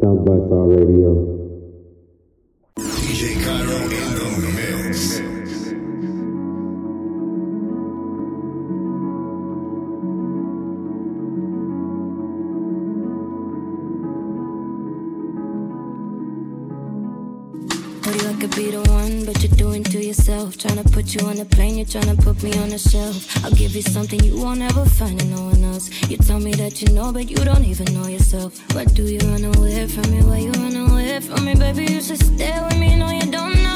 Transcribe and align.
South 0.00 0.24
by 0.24 0.36
Star 0.46 0.68
Radio. 0.68 1.10
DJ 2.78 3.42
Cairo 3.42 3.78
in 3.82 4.40
the 4.42 4.52
mix. 4.54 5.37
To 20.58 20.84
put 20.90 21.14
you 21.14 21.26
on 21.26 21.38
a 21.38 21.44
plane, 21.44 21.76
you're 21.76 21.86
trying 21.86 22.16
to 22.16 22.20
put 22.20 22.42
me 22.42 22.52
on 22.58 22.72
a 22.72 22.78
shelf. 22.78 23.44
I'll 23.44 23.52
give 23.52 23.76
you 23.76 23.82
something 23.82 24.18
you 24.20 24.36
won't 24.36 24.60
ever 24.60 24.84
find 24.84 25.20
in 25.22 25.30
no 25.30 25.42
one 25.42 25.62
else. 25.62 25.88
You 26.10 26.16
tell 26.16 26.40
me 26.40 26.52
that 26.54 26.82
you 26.82 26.92
know, 26.92 27.12
but 27.12 27.30
you 27.30 27.36
don't 27.36 27.64
even 27.64 27.94
know 27.94 28.08
yourself. 28.08 28.58
Why 28.74 28.84
do 28.84 29.04
you 29.04 29.20
run 29.20 29.44
away 29.44 29.86
from 29.86 30.10
me? 30.10 30.22
Why 30.22 30.38
you 30.38 30.50
run 30.52 30.74
away 30.74 31.20
from 31.20 31.44
me, 31.44 31.54
baby? 31.54 31.92
You 31.92 32.02
should 32.02 32.18
stay 32.18 32.58
with 32.64 32.78
me. 32.78 32.96
No, 32.96 33.10
you 33.10 33.30
don't 33.30 33.54
know 33.62 33.67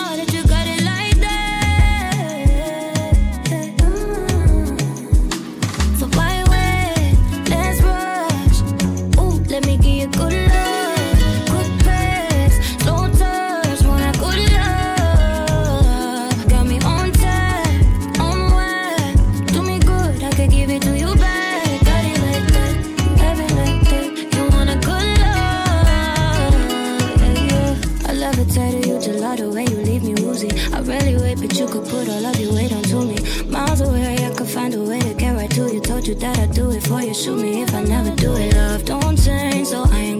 for 36.92 37.02
you. 37.02 37.14
Shoot 37.14 37.38
me 37.40 37.62
if 37.62 37.74
I 37.74 37.82
never 37.82 38.14
do 38.14 38.34
it. 38.34 38.54
Love 38.54 38.84
don't 38.84 39.16
change, 39.16 39.68
so 39.68 39.84
I 39.84 40.11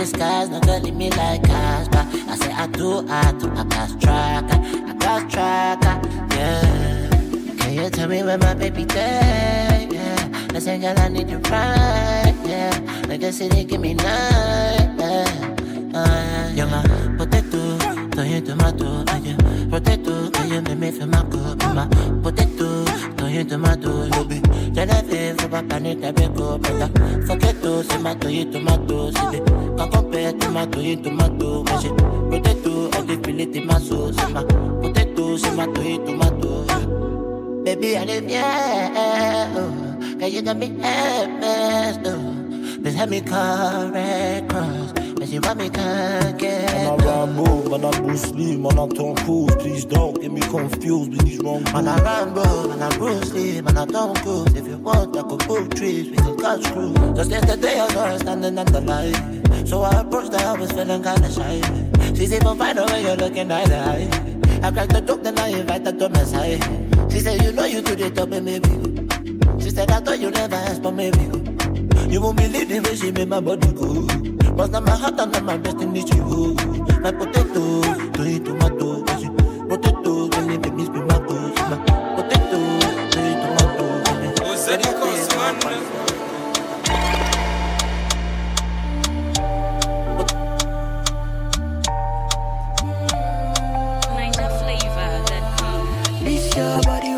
the 0.00 0.06
skies 0.06 0.48
gonna 0.48 0.78
leave 0.78 0.94
me 0.94 1.10
like 1.10 1.42
Casper. 1.42 2.06
I 2.30 2.36
say 2.36 2.52
I 2.52 2.66
do, 2.68 3.06
I 3.08 3.32
do, 3.32 3.50
I 3.52 3.64
got 3.64 4.00
tracker, 4.00 4.58
I 4.88 4.94
got 4.94 5.30
tracker, 5.30 5.94
yeah. 6.34 7.10
Can 7.58 7.74
you 7.74 7.90
tell 7.90 8.08
me 8.08 8.22
where 8.22 8.38
my 8.38 8.54
baby 8.54 8.86
day? 8.86 9.88
Yeah, 9.90 10.48
listen, 10.54 10.80
girl, 10.80 10.98
I 10.98 11.08
need 11.08 11.28
you 11.28 11.38
right, 11.38 12.34
yeah. 12.46 13.04
Like 13.08 13.22
I 13.24 13.30
said, 13.30 13.52
they 13.52 13.64
give 13.64 13.82
me 13.82 13.92
nine, 13.92 14.98
yeah. 14.98 15.92
Uh, 15.92 16.50
you're 16.54 16.66
my 16.66 16.82
potato, 17.18 18.22
you 18.22 18.40
tomato, 18.40 19.04
uh, 19.06 19.20
yeah. 19.22 19.49
Potato, 19.70 20.30
can 20.30 20.48
you 20.50 20.60
make 20.62 20.78
me 20.78 20.90
feel 20.90 21.06
my? 21.06 21.24
You're 21.30 21.74
my 21.74 21.86
potato, 22.22 22.84
don't 23.16 23.32
you 23.32 23.44
tomato, 23.44 24.04
you 24.04 24.24
be. 24.24 24.40
Genevieve, 24.72 25.40
for 25.40 25.48
my 25.48 25.62
planet, 25.62 26.04
I 26.04 26.10
be 26.10 26.26
go 26.28 26.58
better. 26.58 26.88
Forget 27.26 27.62
to 27.62 27.84
say 27.84 27.98
my 27.98 28.14
to 28.14 28.32
you 28.32 28.50
tomato, 28.50 29.10
see 29.12 29.26
me. 29.30 29.40
Can't 29.78 29.92
compare 29.92 30.32
tomato, 30.32 30.80
you 30.80 30.96
tomato, 30.96 31.62
my 31.62 31.80
shit. 31.80 31.96
Potato, 31.96 32.90
I 32.92 33.02
dey 33.06 33.16
feel 33.22 33.40
it 33.40 33.56
in 33.56 33.66
my 33.66 33.78
soul, 33.78 34.12
see 34.12 34.32
my 34.32 34.42
potato, 34.44 35.36
see 35.36 35.50
my 35.52 35.66
to 35.66 35.82
you 35.88 35.98
tomato. 36.04 37.62
Baby, 37.64 37.96
I 37.96 38.04
live, 38.04 38.28
yeah, 38.28 39.52
oh. 39.56 40.16
Can 40.18 40.32
you 40.32 40.42
got 40.42 40.56
me 40.56 40.68
happy, 40.80 42.08
oh. 42.08 42.36
Please 42.82 42.94
help 42.94 43.10
me 43.10 43.20
correct 43.20 44.48
cross. 44.48 44.89
But 45.30 45.34
you 45.34 45.40
want 45.42 45.58
me 45.60 45.70
can't 45.70 46.38
get 46.38 46.74
Man, 46.74 47.00
I 47.00 47.04
Rambo, 47.04 47.68
man, 47.70 47.84
I 47.84 48.00
Bruce 48.00 48.32
Lee, 48.32 48.56
man, 48.56 48.76
I 48.76 48.88
Tom 48.88 49.14
Cruise. 49.14 49.54
Please 49.60 49.84
don't 49.84 50.20
get 50.20 50.32
me 50.32 50.40
confused 50.40 51.10
with 51.12 51.24
these 51.24 51.38
wrong 51.38 51.62
Man, 51.72 51.86
I 51.86 52.02
Rambo, 52.02 52.66
man, 52.66 52.82
I 52.82 52.96
Bruce 52.98 53.32
Lee, 53.32 53.60
man, 53.60 53.78
I 53.78 53.86
Tom 53.86 54.16
Cruise. 54.16 54.52
If 54.56 54.66
you 54.66 54.78
want, 54.78 55.16
I 55.16 55.22
could 55.22 55.38
pull 55.38 55.68
trees, 55.68 56.10
we 56.10 56.16
could 56.16 56.40
catch 56.40 56.64
crew. 56.72 56.92
Just 57.14 57.30
yesterday, 57.30 57.78
I 57.78 57.88
saw 57.90 58.06
her 58.06 58.18
standing 58.18 58.58
at 58.58 58.66
the 58.72 58.80
light. 58.80 59.68
So 59.68 59.82
I 59.82 60.00
approached 60.00 60.32
her, 60.32 60.44
I 60.44 60.58
was 60.58 60.72
feeling 60.72 61.00
kinda 61.00 61.30
shy. 61.30 61.60
She's 62.16 62.32
even 62.32 62.58
finer 62.58 62.84
when 62.86 63.04
you're 63.04 63.16
looking 63.16 63.52
eye 63.52 63.64
to 63.66 63.76
eye. 63.76 64.08
I 64.64 64.72
cracked 64.72 64.94
the 64.94 65.00
joke, 65.00 65.22
then 65.22 65.38
I 65.38 65.48
invited 65.50 65.86
her 65.86 65.92
to 65.92 66.08
my 66.08 66.24
side. 66.24 67.12
She 67.12 67.20
said, 67.20 67.40
You 67.40 67.52
know 67.52 67.66
you 67.66 67.82
do 67.82 67.94
the 67.94 68.10
top, 68.10 68.30
maybe. 68.30 69.62
She 69.62 69.70
said, 69.70 69.92
I 69.92 70.00
thought 70.00 70.18
you 70.18 70.32
never 70.32 70.56
asked, 70.56 70.82
but 70.82 70.90
maybe. 70.90 71.22
You 72.10 72.20
won't 72.20 72.36
believe 72.36 72.68
the 72.68 72.80
way 72.80 72.96
she 72.96 73.12
made 73.12 73.28
my 73.28 73.38
body 73.38 73.70
go. 73.70 74.19
But 74.60 74.72
now 74.72 74.80
my 74.80 74.90
heart 74.94 75.18
and 75.18 75.32
now 75.32 75.40
my 75.40 75.56
destiny 75.56 76.04
she 76.06 76.18
hold. 76.18 76.60
My 77.00 77.10
potato, 77.10 77.80
to 78.12 78.24
eat 78.26 78.44
tomato. 78.44 79.06
she 79.16 79.28
Potato, 79.70 80.28
when 80.28 80.50
it 80.50 80.60
make 80.60 80.74
me 80.74 80.84
spin 80.84 81.06
my 81.06 81.14
toes. 81.14 81.56
My 81.70 81.76
potato, 82.14 82.60
to 83.08 83.18
eat 83.24 83.40
tomato. 83.40 83.86
Osadikos, 84.44 85.28
man. 85.34 85.56
This 96.22 96.54
your 96.54 96.82
body 96.82 96.90
where 96.90 96.98
you 97.00 97.08
give 97.08 97.09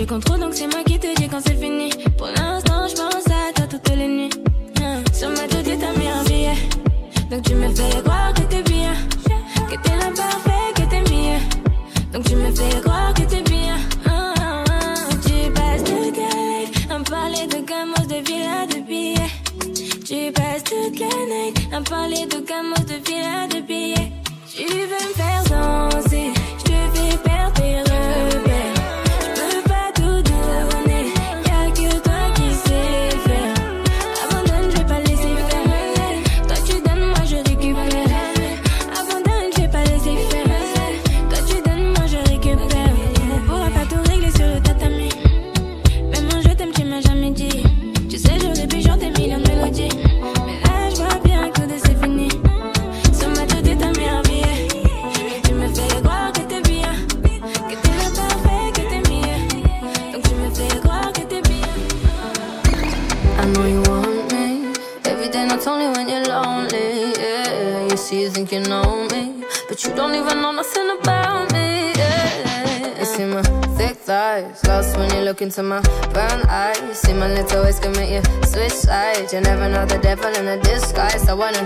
Je 0.00 0.06
compte 0.06 0.24
trop 0.24 0.38
donc 0.38 0.54
c'est 0.54 0.66
moi 0.66 0.82
qui 0.82 0.98
te 0.98 1.14
dis 1.14 1.28
quand 1.28 1.42
c'est 1.46 1.60
fini. 1.60 1.90
Pour 2.16 2.28
l'instant, 2.28 2.88
je 2.88 2.94
pense 2.94 3.26
à 3.26 3.52
toi 3.54 3.66
toutes 3.68 3.94
les 3.94 4.08
nuits. 4.08 4.30
Hein, 4.80 5.02
sur 5.12 5.28
ma 5.28 5.46
tête, 5.46 5.78
t'as 5.78 5.92
mis 6.00 6.08
un 6.08 6.24
billet. 6.24 6.56
Donc 7.30 7.42
tu 7.42 7.54
me 7.54 7.68
fais 7.68 8.00
croire 8.02 8.32
que 8.32 8.40
t'es 8.40 8.62
bien. 8.62 8.94
Que 9.68 9.76
t'es 9.76 9.96
l'imparfait, 10.00 10.72
que 10.74 10.88
t'es 10.88 11.02
mieux. 11.02 11.40
Donc 12.14 12.24
tu 12.24 12.34
me 12.34 12.50
fais 12.50 12.80
croire 12.80 13.12
que 13.12 13.24
t'es 13.24 13.42
bien. 13.42 13.76
Ah, 14.06 14.32
ah, 14.40 14.64
ah. 14.70 14.94
Tu 15.22 15.52
passes 15.52 15.84
toute 15.84 16.16
la 16.16 16.32
life 16.48 16.86
à 16.90 17.10
parler 17.10 17.46
de 17.46 17.58
gamos, 17.66 18.06
de 18.08 18.26
villas, 18.26 18.68
de 18.68 18.80
billets. 18.80 19.34
Tu 20.06 20.32
passes 20.32 20.64
toute 20.64 20.98
la 20.98 21.08
night 21.28 21.60
à 21.74 21.82
parler 21.82 22.24
de 22.24 22.39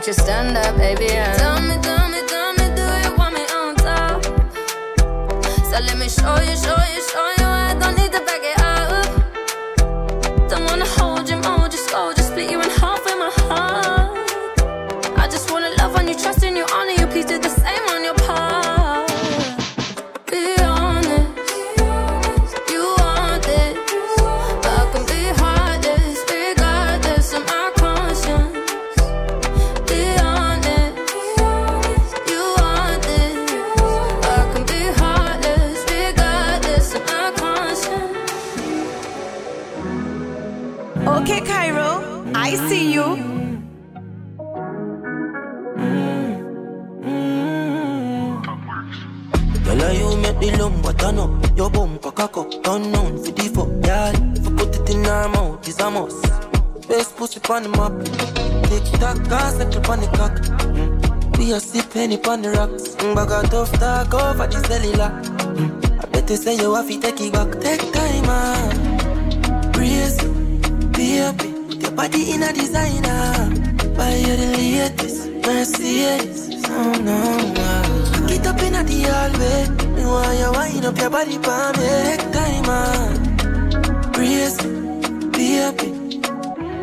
don't 0.04 0.18
you 0.18 0.22
stand 0.22 0.54
up, 0.54 0.76
baby? 0.76 1.08
And 1.12 1.38
tell 1.38 1.60
me, 1.62 1.80
tell 1.80 2.08
me, 2.10 2.20
tell 2.26 2.52
me, 2.52 2.66
do 2.76 2.82
you 3.08 3.16
want 3.16 3.34
me 3.34 3.40
on 3.56 3.74
top? 3.76 4.22
So 5.64 5.80
let 5.80 5.96
me 5.96 6.10
show 6.10 6.36
you, 6.40 6.56
show 6.56 6.76
you, 6.92 7.00
show 7.08 7.28
you. 7.38 7.46
I 7.46 7.74
don't 7.80 7.96
need 7.96 8.12
to 8.12 8.20
back 8.20 8.42
it 8.42 8.60
up. 8.60 9.06
Don't 10.50 10.64
wanna 10.66 10.84
hold 10.84 11.26
you, 11.30 11.36
mold 11.38 11.72
you, 11.72 11.78
scold 11.78 12.18
you, 12.18 12.24
split 12.24 12.50
you 12.50 12.60
in 12.60 12.68
half 12.68 13.02
with 13.02 13.16
my 13.16 13.30
heart. 13.48 13.83
Penny 62.04 62.22
on 62.26 62.42
the 62.42 62.50
rocks 62.50 62.94
mm, 62.96 63.16
a 63.16 63.48
tough 63.48 63.72
talk 63.80 64.12
over 64.12 64.46
the 64.46 64.60
cellular 64.68 65.10
mm. 65.56 66.02
I 66.02 66.06
bet 66.10 66.28
you 66.28 66.36
say 66.36 66.56
you 66.56 66.74
have 66.74 66.88
to 66.88 67.00
take 67.00 67.20
it 67.20 67.32
back 67.32 67.50
Take 67.60 67.92
time, 67.92 68.26
man 68.26 69.72
Brace, 69.72 70.22
baby 70.92 71.48
Put 71.68 71.82
your 71.82 71.92
body 71.92 72.32
in 72.32 72.42
a 72.42 72.52
designer 72.52 73.48
Buy 73.96 74.16
you 74.16 74.36
the 74.36 74.48
latest 74.56 75.30
Mercedes 75.46 76.64
Oh 76.66 76.92
no, 77.08 77.18
no. 77.56 78.26
Get 78.26 78.46
up 78.48 78.60
in 78.60 78.72
the 78.72 78.98
hallway. 79.12 79.68
Me 79.94 80.04
want 80.04 80.38
you 80.38 80.50
wind 80.52 80.84
up 80.84 80.98
your 80.98 81.10
body 81.10 81.38
for 81.38 81.72
me. 81.78 81.86
Take 82.04 82.32
time, 82.32 82.66
man. 82.66 84.12
Brace, 84.12 84.60
baby. 85.30 86.20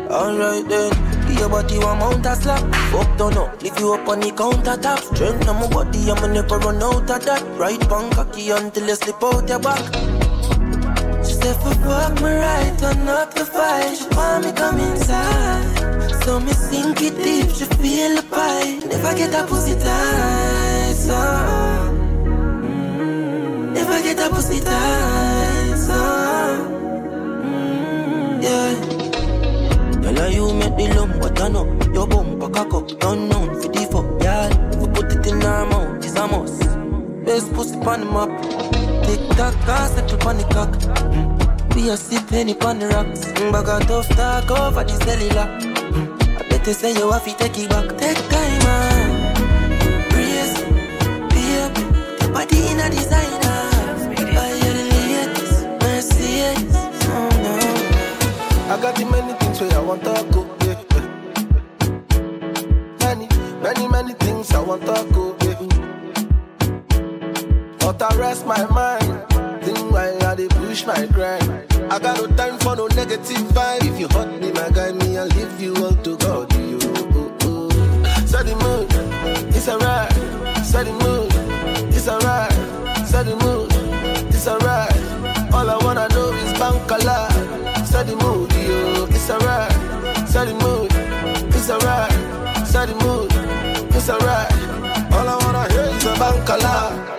Alright 0.08 0.68
then. 0.68 1.01
Your 1.42 1.48
body 1.48 1.76
one 1.76 1.98
mount 1.98 2.24
a 2.24 2.36
slap. 2.36 2.62
Fuck 2.92 3.18
done 3.18 3.36
up. 3.36 3.60
Leave 3.60 3.76
you 3.80 3.94
up 3.94 4.06
on 4.06 4.20
the 4.20 4.30
countertop. 4.30 5.00
Strength 5.12 5.48
on 5.48 5.56
my 5.56 5.68
body, 5.68 6.08
I'ma 6.08 6.28
never 6.28 6.56
run 6.58 6.80
out 6.80 7.10
of 7.10 7.24
that. 7.24 7.42
Right 7.58 7.80
punk 7.88 8.14
cocky 8.14 8.50
until 8.50 8.86
you 8.86 8.94
slip 8.94 9.20
out 9.24 9.48
your 9.48 9.58
back. 9.58 9.82
She 11.26 11.34
said 11.34 11.56
for 11.56 11.74
fuck 11.82 12.14
me 12.22 12.30
right, 12.30 12.78
turn 12.78 13.08
up 13.08 13.34
the 13.34 13.44
fight. 13.44 13.96
She 13.98 14.06
want 14.14 14.44
me 14.44 14.52
come 14.52 14.78
inside. 14.78 16.22
So 16.22 16.38
me 16.38 16.52
sink 16.52 17.02
it 17.02 17.16
deep, 17.16 17.50
she 17.50 17.64
feel 17.74 18.14
the 18.14 18.22
pie. 18.30 18.78
Never 18.86 19.12
get 19.18 19.34
a 19.34 19.44
pussy 19.44 19.74
tight, 19.80 20.94
so 20.94 21.51
penny 42.42 42.60
on 42.62 42.78
the 42.78 42.88
rocks 42.88 43.24
Bag 43.52 43.68
a 43.68 43.78
tough 43.86 44.08
talk 44.16 44.50
over 44.50 44.84
the 44.84 44.92
cellular. 45.04 45.48
I 46.38 46.48
bet 46.48 46.66
you 46.66 46.72
say 46.72 46.92
you 46.92 47.10
have 47.10 47.24
to 47.24 47.36
take 47.36 47.58
it 47.58 47.70
back 47.70 47.96
Take 47.98 48.18
time, 48.30 48.58
man 48.66 49.10
Brace, 50.10 50.58
baby 51.30 51.42
your 51.54 51.68
body 52.32 52.58
in 52.68 52.80
a 52.80 52.90
designer 52.90 53.60
Buy 54.34 54.50
you 54.62 54.72
the 54.78 54.84
latest 54.90 55.56
Mercedes 55.82 56.76
Oh 57.14 57.30
no 57.44 57.54
I 58.72 58.76
got 58.80 58.94
the 58.96 59.04
many 59.04 59.32
things 59.34 59.60
where 59.60 59.74
I 59.74 59.80
want 59.80 60.02
to 60.04 60.26
go. 60.32 60.42
Many, 63.00 63.28
many, 63.62 63.88
many 63.88 64.14
things 64.14 64.50
I 64.52 64.60
want 64.60 64.82
to 64.82 65.06
go. 65.12 65.36
Yeah. 65.42 65.58
But 67.78 68.00
I 68.02 68.16
rest 68.16 68.46
my 68.46 68.64
mind. 68.66 69.62
Think 69.62 69.94
I 69.94 70.34
dey 70.34 70.48
push 70.48 70.86
my 70.86 71.06
grind. 71.06 71.72
I 71.92 71.98
got 71.98 72.31
negative. 73.30 73.82
If 73.82 74.00
you 74.00 74.08
hurt 74.08 74.40
me, 74.40 74.52
my 74.52 74.70
guy, 74.70 74.92
me, 74.92 75.18
I'll 75.18 75.26
leave 75.28 75.60
you 75.60 75.74
all 75.76 75.94
to 75.94 76.16
God. 76.16 76.52
You, 76.54 76.78
oh, 76.82 77.36
oh. 77.42 77.68
Set 78.26 78.46
the 78.46 78.54
mood, 78.56 78.88
it's 79.54 79.68
alright. 79.68 80.12
Set 80.64 80.86
the 80.86 80.92
mood, 80.92 81.32
it's 81.94 82.08
alright. 82.08 82.52
Set 83.06 83.26
the 83.26 83.36
mood, 83.36 83.70
it's 84.28 84.46
alright. 84.46 84.92
All 85.52 85.68
I 85.68 85.76
wanna 85.84 86.08
know 86.08 86.32
is 86.32 86.52
bankala. 86.54 87.30
Set 87.86 88.06
the 88.06 88.16
mood, 88.16 88.52
yo, 88.52 89.06
it's 89.10 89.30
alright. 89.30 89.72
Set 90.28 90.46
the 90.46 90.54
mood, 90.54 90.90
it's 91.54 91.70
alright. 91.70 92.10
Set 92.66 92.88
the 92.88 92.94
mood, 93.04 93.30
it's 93.94 94.08
alright. 94.08 94.52
All 95.12 95.28
I 95.28 95.36
wanna 95.44 95.72
hear 95.72 95.96
is 95.96 96.04
a 96.04 96.14
bankala. 96.14 96.72
Stacking 96.92 97.11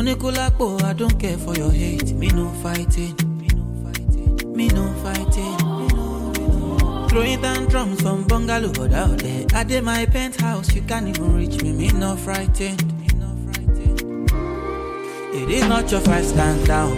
Onikulapo, 0.00 0.82
I 0.82 0.94
don't 0.94 1.20
care 1.20 1.36
for 1.36 1.54
your 1.54 1.70
hate. 1.70 2.14
Me 2.14 2.28
no 2.28 2.48
fighting. 2.62 3.14
Me 3.38 3.48
no 3.48 3.66
fighting. 3.84 4.56
Me 4.56 4.66
no 4.68 4.88
fighting. 5.02 5.58
Throwing 7.10 7.42
tantrums 7.42 8.00
from 8.00 8.24
bungalow 8.26 8.72
but 8.72 8.94
out 8.94 9.18
there. 9.18 9.44
I 9.52 9.62
did 9.62 9.84
my 9.84 10.06
penthouse, 10.06 10.74
you 10.74 10.80
can't 10.80 11.06
even 11.06 11.36
reach 11.36 11.62
me. 11.62 11.72
Me 11.72 11.88
no 11.88 12.16
frightened. 12.16 12.82
It 15.34 15.50
is 15.50 15.68
not 15.68 15.90
your 15.90 16.00
fight, 16.00 16.24
stand 16.24 16.66
down. 16.66 16.96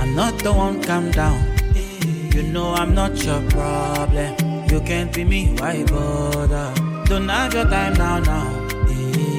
I'm 0.00 0.16
not 0.16 0.36
the 0.40 0.52
one, 0.52 0.82
calm 0.82 1.12
down. 1.12 1.40
You 2.34 2.42
know 2.42 2.74
I'm 2.74 2.92
not 2.92 3.24
your 3.24 3.40
problem. 3.50 4.34
You 4.68 4.80
can't 4.80 5.14
be 5.14 5.22
me, 5.22 5.54
why 5.60 5.84
bother? 5.84 6.74
Don't 7.04 7.28
have 7.28 7.54
your 7.54 7.66
time 7.66 7.94
now, 7.94 8.18
now. 8.18 8.68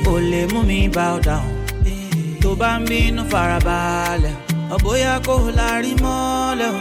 Only 0.07 0.45
me 0.63 0.87
bow 0.87 1.19
down. 1.19 1.50
tó 2.51 2.55
bá 2.59 2.71
ń 2.79 2.83
bínú 2.89 3.23
farabalẹ̀. 3.31 4.35
Ọ̀bóyá 4.75 5.13
kò 5.27 5.35
lárí 5.59 5.91
mọ́lẹ̀ 6.03 6.71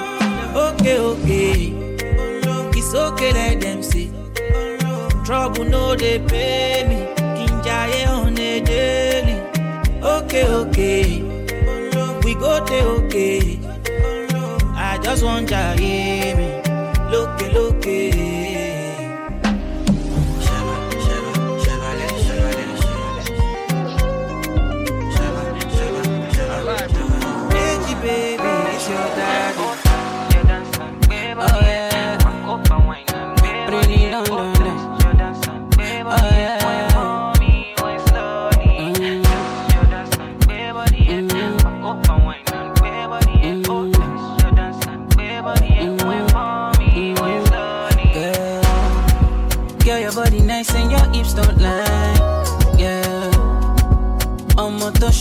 òkè 0.65 0.93
òkè 1.11 1.43
ìsókè 2.81 3.29
let 3.37 3.55
dem 3.63 3.81
say 3.91 4.09
trouble 5.25 5.65
no 5.73 5.83
dey 6.03 6.19
pay 6.31 6.79
me. 6.89 6.99
Kí 7.37 7.45
n 7.51 7.55
jayé 7.67 8.01
on 8.19 8.39
a 8.49 8.53
daily. 8.69 9.37
Òkè 10.15 10.41
òkè 10.59 10.93
we 12.25 12.33
go 12.43 12.53
dey 12.69 12.83
okay. 12.95 13.43
I 14.89 14.99
just 15.05 15.23
wan 15.27 15.43
jayé 15.51 16.35
mi. 16.39 16.49
Lókè 17.13 17.47
lókè. 17.57 17.99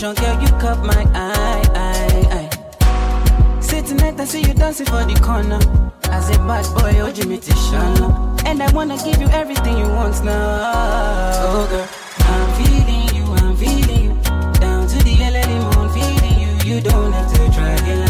Motion, 0.01 0.15
girl, 0.24 0.41
you 0.41 0.48
caught 0.60 0.82
my 0.82 1.06
eye, 1.13 1.62
eye, 1.75 2.50
eye. 2.79 3.60
Say 3.60 3.82
tonight 3.82 4.18
I 4.18 4.24
see 4.24 4.39
you 4.39 4.53
dancing 4.53 4.86
for 4.86 5.03
the 5.03 5.20
corner. 5.22 5.60
As 6.03 6.29
a 6.29 6.38
bad 6.48 6.63
boy, 6.74 7.01
oh 7.01 7.12
Jimmy 7.12 7.38
Tishana. 7.38 8.46
And 8.46 8.63
I 8.63 8.72
wanna 8.72 8.96
give 9.03 9.20
you 9.20 9.27
everything 9.27 9.77
you 9.77 9.89
want 9.89 10.24
now. 10.24 10.62
Oh 11.44 11.68
girl, 11.70 11.86
I'm 12.32 12.50
feeling 12.63 13.13
you, 13.13 13.25
I'm 13.44 13.58
feeling 13.58 14.03
you. 14.06 14.62
Down 14.62 14.88
to 14.88 15.03
the 15.03 15.15
early 15.20 15.60
moon, 15.68 15.89
feeling 15.91 16.39
you. 16.39 16.75
You 16.75 16.82
don't 16.82 17.12
have 17.12 17.34
to 17.34 17.51
try 17.53 17.74
it. 17.74 18.08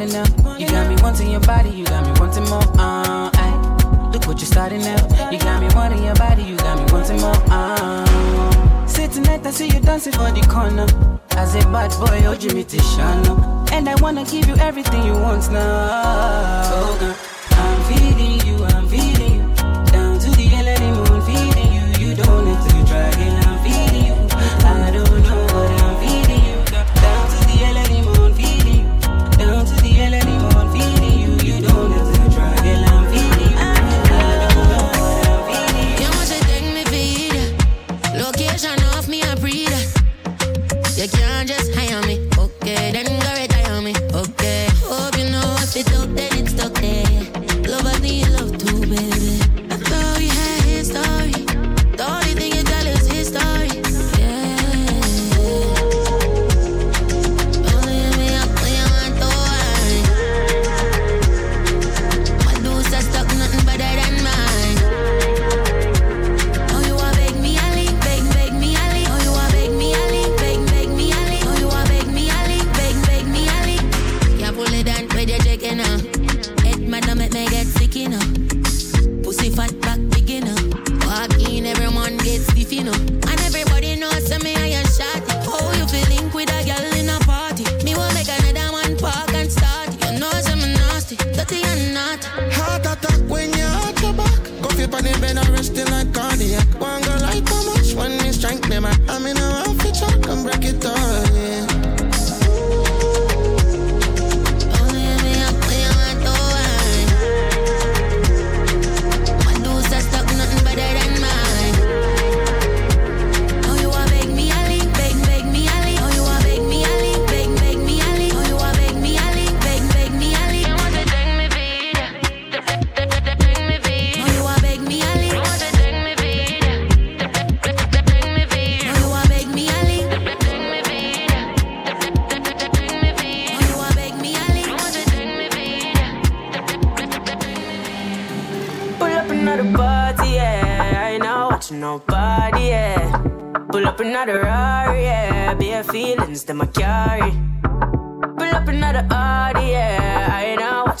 falling 0.00 0.12
now. 0.12 0.56
You 0.56 0.66
got 0.68 0.88
me 0.88 0.96
wanting 1.02 1.30
your 1.30 1.40
body, 1.40 1.70
you 1.70 1.84
got 1.84 2.04
me 2.04 2.12
wanting 2.20 2.44
more. 2.44 2.62
Uh, 2.78 3.30
I 3.32 4.10
look 4.12 4.26
what 4.26 4.38
you're 4.38 4.46
starting 4.46 4.80
now. 4.80 5.30
You 5.30 5.38
got 5.38 5.60
me 5.62 5.68
wanting 5.74 6.04
your 6.04 6.14
body, 6.14 6.42
you 6.42 6.56
got 6.56 6.78
me 6.78 6.92
wanting 6.92 7.20
more. 7.20 7.34
Uh, 7.50 8.86
say 8.86 9.08
tonight 9.08 9.46
I 9.46 9.50
see 9.50 9.68
you 9.68 9.80
dancing 9.80 10.12
for 10.12 10.30
the 10.30 10.46
corner. 10.48 10.86
As 11.32 11.54
a 11.54 11.60
bad 11.70 11.90
boy, 11.98 12.26
oh 12.26 12.34
Jimmy 12.34 12.64
Tishano. 12.64 13.70
And 13.72 13.88
I 13.88 13.94
wanna 14.00 14.24
give 14.24 14.46
you 14.46 14.56
everything 14.56 15.04
you 15.04 15.12
want 15.12 15.50
now. 15.50 16.62
Oh, 16.72 16.96
girl, 17.00 17.16
I'm 17.50 17.80
feeding 17.88 18.46
you, 18.46 18.64
I'm 18.64 18.88
feeling. 18.88 19.29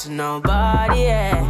watching 0.00 0.16
nobody, 0.16 1.00
yeah. 1.02 1.46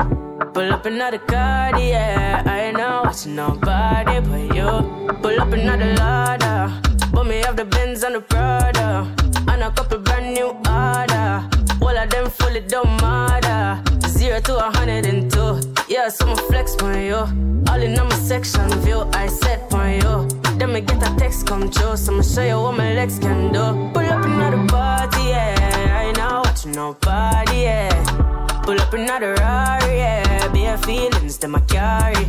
Pull 0.52 0.73
up 0.73 0.85
another 0.85 1.19
car, 1.19 1.78
yeah. 1.78 2.42
I 2.45 2.61
ain't 2.62 2.78
not 2.78 3.04
watching 3.04 3.37
nobody 3.37 4.19
but 4.21 4.57
you. 4.57 5.14
Pull 5.23 5.40
up 5.40 5.52
another 5.52 5.95
ladder. 5.95 6.80
Put 7.12 7.28
me 7.28 7.45
off 7.45 7.54
the 7.54 7.64
Benz 7.64 8.02
and 8.02 8.16
the 8.16 8.21
Prada. 8.21 9.07
And 9.47 9.62
a 9.62 9.71
couple 9.71 9.99
brand 9.99 10.35
new 10.35 10.49
order. 10.49 11.49
All 11.80 11.97
of 11.97 12.11
them 12.11 12.28
fully 12.30 12.61
don't 12.61 13.00
matter. 13.00 13.80
Zero 14.09 14.40
to 14.40 14.66
a 14.66 14.76
hundred 14.76 15.07
and 15.07 15.30
two. 15.30 15.61
Yeah, 15.88 16.09
so 16.09 16.26
I'ma 16.26 16.35
flex 16.49 16.75
on 16.83 17.00
you. 17.00 17.23
All 17.69 17.80
in 17.80 17.97
on 18.00 18.09
my 18.09 18.16
section 18.16 18.69
view, 18.80 19.09
I 19.12 19.28
set 19.28 19.73
on 19.73 19.92
you. 19.95 20.28
Then 20.59 20.73
me 20.73 20.80
get 20.80 21.09
a 21.09 21.14
text 21.16 21.47
come 21.47 21.71
true, 21.71 21.97
so 21.97 22.12
I'ma 22.12 22.23
show 22.23 22.42
you 22.42 22.61
what 22.61 22.76
my 22.76 22.95
legs 22.95 23.21
can 23.21 23.52
do. 23.52 23.92
Pull 23.95 24.11
up 24.11 24.25
another 24.25 24.66
party, 24.66 25.23
yeah. 25.28 26.00
I 26.00 26.07
ain't 26.07 26.16
not 26.16 26.47
watching 26.47 26.73
nobody, 26.73 27.62
yeah. 27.62 28.29
Rari, 28.67 29.97
yeah. 29.97 30.49
Bare 30.52 30.79
feelings 30.79 31.38
that 31.38 31.55
I 31.55 31.61
carry. 31.61 32.26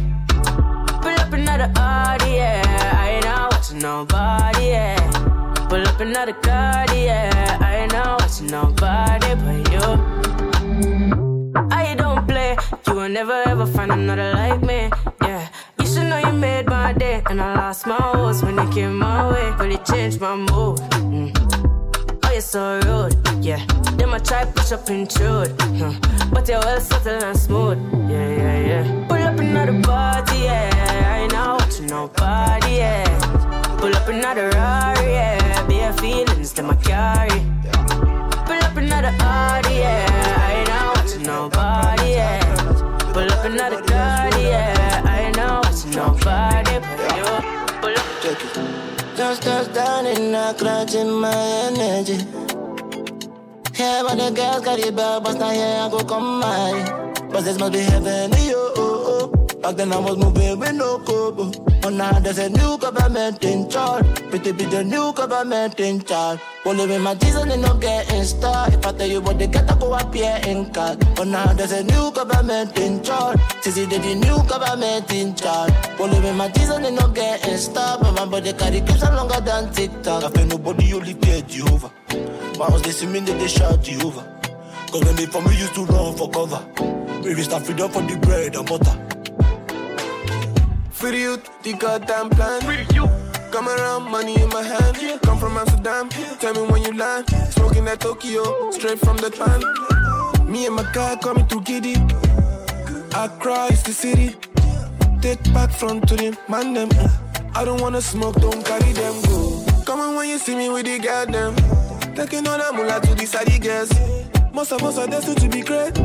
Pull 1.01 1.19
up 1.19 1.33
another 1.33 1.71
Audi, 1.75 2.31
yeah. 2.35 2.97
I 2.97 3.09
ain't 3.11 3.25
not 3.25 3.53
watching 3.53 3.79
nobody, 3.79 4.67
yeah. 4.67 4.97
Pull 5.69 5.87
up 5.87 5.99
another 5.99 6.33
Cardi, 6.33 7.01
yeah. 7.01 7.57
I 7.61 7.75
ain't 7.77 7.93
not 7.93 8.21
watching 8.21 8.47
nobody 8.47 9.35
but 9.35 9.71
you. 9.71 9.87
I 11.71 11.95
don't 11.95 12.27
play, 12.27 12.57
you 12.87 12.93
will 12.93 13.09
never 13.09 13.43
ever 13.47 13.65
find 13.65 13.91
another 13.91 14.33
like 14.33 14.61
me, 14.61 14.89
yeah. 15.21 15.47
You 15.79 15.85
should 15.85 16.07
know 16.07 16.17
you 16.17 16.33
made 16.33 16.67
my 16.67 16.93
day, 16.93 17.21
and 17.29 17.41
I 17.41 17.55
lost 17.55 17.87
my 17.87 17.95
horse 17.95 18.41
when 18.43 18.57
you 18.57 18.69
came 18.71 18.97
my 18.97 19.31
way. 19.31 19.51
Really 19.59 19.77
changed 19.77 20.21
my 20.21 20.35
mood. 20.35 20.79
Mm. 21.11 21.40
You're 22.41 22.47
so 22.47 22.79
rude, 22.87 23.45
yeah. 23.45 23.63
Them 23.97 24.15
I 24.15 24.17
try 24.17 24.45
push 24.45 24.71
up 24.71 24.89
intrude, 24.89 25.53
huh. 25.77 25.93
but 26.33 26.49
you're 26.49 26.57
well 26.57 26.81
subtle 26.81 27.23
and 27.23 27.37
smooth, 27.37 27.77
yeah, 28.09 28.35
yeah, 28.35 28.59
yeah. 28.67 29.07
Pull 29.07 29.21
up 29.21 29.37
another 29.37 29.79
party, 29.83 30.39
yeah. 30.39 31.05
I 31.05 31.19
ain't 31.19 31.33
not 31.33 31.61
watching 31.61 31.85
nobody, 31.85 32.77
yeah. 32.77 33.77
Pull 33.77 33.95
up 33.95 34.07
another 34.07 34.49
Rari, 34.49 35.11
yeah. 35.11 35.67
Bare 35.67 35.93
feelings 35.93 36.51
that 36.53 36.65
I 36.65 36.75
carry. 36.77 37.41
Pull 38.47 38.65
up 38.65 38.75
another 38.75 39.15
Audi, 39.19 39.75
yeah. 39.75 40.47
I 40.47 40.53
ain't 40.61 40.67
not 40.67 40.97
watching 40.97 41.21
nobody, 41.21 42.09
yeah. 42.09 43.13
Pull 43.13 43.31
up 43.31 43.45
another 43.45 43.83
Cardi, 43.83 44.41
yeah. 44.41 45.03
I 45.05 45.19
ain't 45.25 45.37
not 45.37 45.65
watching 45.65 45.91
nobody 45.91 46.79
but 46.79 47.17
you. 47.17 47.81
Pull 47.81 47.93
up. 47.93 48.05
Just 48.23 48.55
touch 48.55 48.90
down 49.21 50.07
in 50.07 50.33
a 50.33 50.51
clutch 50.57 50.95
in 50.95 51.11
my 51.11 51.31
energy. 51.67 52.17
Yeah, 53.77 54.01
but 54.03 54.15
the 54.17 54.31
girls 54.35 54.65
got 54.65 54.79
it 54.79 54.95
bad, 54.95 55.23
but 55.23 55.37
now 55.37 55.51
here 55.51 55.77
I 55.79 55.89
go 55.91 56.03
come 56.03 56.39
my. 56.39 57.29
But 57.31 57.41
this 57.41 57.59
must 57.59 57.71
be 57.71 57.79
heaven, 57.79 58.31
yo. 58.31 58.53
Oh, 58.55 58.73
oh. 58.77 58.80
Back 59.61 59.75
then 59.75 59.93
I 59.93 59.99
was 59.99 60.17
moving 60.17 60.57
with 60.57 60.73
no 60.73 60.97
cobo. 60.99 61.51
But 61.81 61.93
now 61.93 62.17
there's 62.19 62.39
a 62.39 62.49
new 62.49 62.79
government 62.79 63.43
in 63.45 63.69
charge. 63.69 64.05
Pretty 64.31 64.51
be 64.53 64.65
the 64.65 64.83
new 64.83 65.13
government 65.13 65.79
in 65.79 66.01
charge. 66.01 66.39
Only 66.65 66.87
with 66.87 67.01
my 67.01 67.13
Jesus, 67.13 67.45
they 67.45 67.57
not 67.57 67.79
getting 67.79 68.23
started. 68.23 68.79
If 68.79 68.85
I 68.87 68.91
tell 68.93 69.07
you 69.07 69.21
what 69.21 69.37
they 69.37 69.45
get, 69.45 69.69
I 69.69 69.77
go 69.77 69.93
up 69.93 70.13
here 70.15 70.39
in 70.47 70.71
card. 70.73 71.05
But 71.15 71.27
now 71.27 71.53
there's 71.53 71.73
a 71.73 71.83
new 71.83 72.11
government 72.11 72.75
in 72.79 73.03
charge. 73.03 73.37
Sissy, 73.61 73.87
they 73.87 73.99
the 73.99 74.15
new 74.15 74.43
government 74.49 75.13
in 75.13 75.35
charge. 75.35 75.71
Only 75.99 76.19
with 76.21 76.35
my 76.35 76.49
Jesus, 76.49 76.79
they 76.79 76.91
not 76.91 77.13
getting 77.13 77.57
started. 77.57 78.03
But 78.03 78.13
my 78.13 78.25
body 78.25 78.53
carry 78.53 78.81
keeps 78.81 79.03
on 79.03 79.15
longer 79.15 79.41
than 79.41 79.71
TikTok. 79.71 80.23
I 80.23 80.29
feel 80.29 80.47
nobody 80.47 80.93
only 80.93 81.13
fear 81.13 81.41
Jehovah. 81.41 81.91
My 82.57 82.65
house 82.65 82.81
they 82.81 82.91
see 82.91 83.05
me, 83.05 83.19
they, 83.19 83.33
they 83.33 83.47
shout 83.47 83.83
Jehovah. 83.83 84.25
Cause 84.91 85.03
when 85.03 85.15
they 85.15 85.27
for 85.27 85.41
me 85.43 85.55
used 85.55 85.75
to 85.75 85.85
run 85.85 86.15
for 86.17 86.31
cover. 86.31 86.65
We 87.21 87.29
Maybe 87.29 87.43
start 87.43 87.63
freedom 87.63 87.91
for 87.91 88.01
the 88.01 88.17
bread 88.17 88.55
and 88.55 88.67
butter. 88.67 89.10
For 91.01 91.09
the 91.09 91.17
youth, 91.17 91.63
the 91.63 91.73
goddamn 91.73 92.29
plan. 92.29 92.61
Come 93.51 93.67
around, 93.67 94.11
money 94.11 94.39
in 94.39 94.49
my 94.49 94.61
hand. 94.61 95.19
Come 95.23 95.39
from 95.39 95.57
Amsterdam, 95.57 96.09
tell 96.09 96.53
me 96.53 96.71
when 96.71 96.83
you 96.83 96.95
land. 96.95 97.27
Smoking 97.49 97.85
that 97.85 98.01
Tokyo, 98.01 98.69
straight 98.69 98.99
from 98.99 99.17
the 99.17 99.31
pan. 99.31 99.65
Me 100.45 100.67
and 100.67 100.75
my 100.75 100.83
guy 100.93 101.15
coming 101.15 101.47
through 101.47 101.61
Giddy. 101.61 101.95
Accra 103.15 103.65
is 103.73 103.81
the 103.81 103.93
city. 103.93 104.35
Take 105.21 105.41
back 105.55 105.71
front 105.71 106.07
to 106.07 106.15
them, 106.15 106.37
man 106.47 106.73
them. 106.73 106.89
I 107.55 107.65
don't 107.65 107.81
wanna 107.81 108.01
smoke, 108.01 108.35
don't 108.35 108.63
carry 108.63 108.93
them 108.93 109.19
go. 109.23 109.65
Come 109.85 110.01
on 110.01 110.15
when 110.15 110.29
you 110.29 110.37
see 110.37 110.55
me 110.55 110.69
with 110.69 110.85
the 110.85 110.99
goddamn. 110.99 111.55
Taking 112.13 112.47
all 112.47 112.59
that 112.59 112.75
moolah 112.75 113.01
to 113.01 113.15
the 113.15 113.25
side 113.25 113.59
girls. 113.59 113.89
Most 114.53 114.71
of 114.71 114.83
us 114.83 114.99
are 114.99 115.07
destined 115.07 115.41
to 115.41 115.49
be 115.49 115.61
great. 115.61 115.95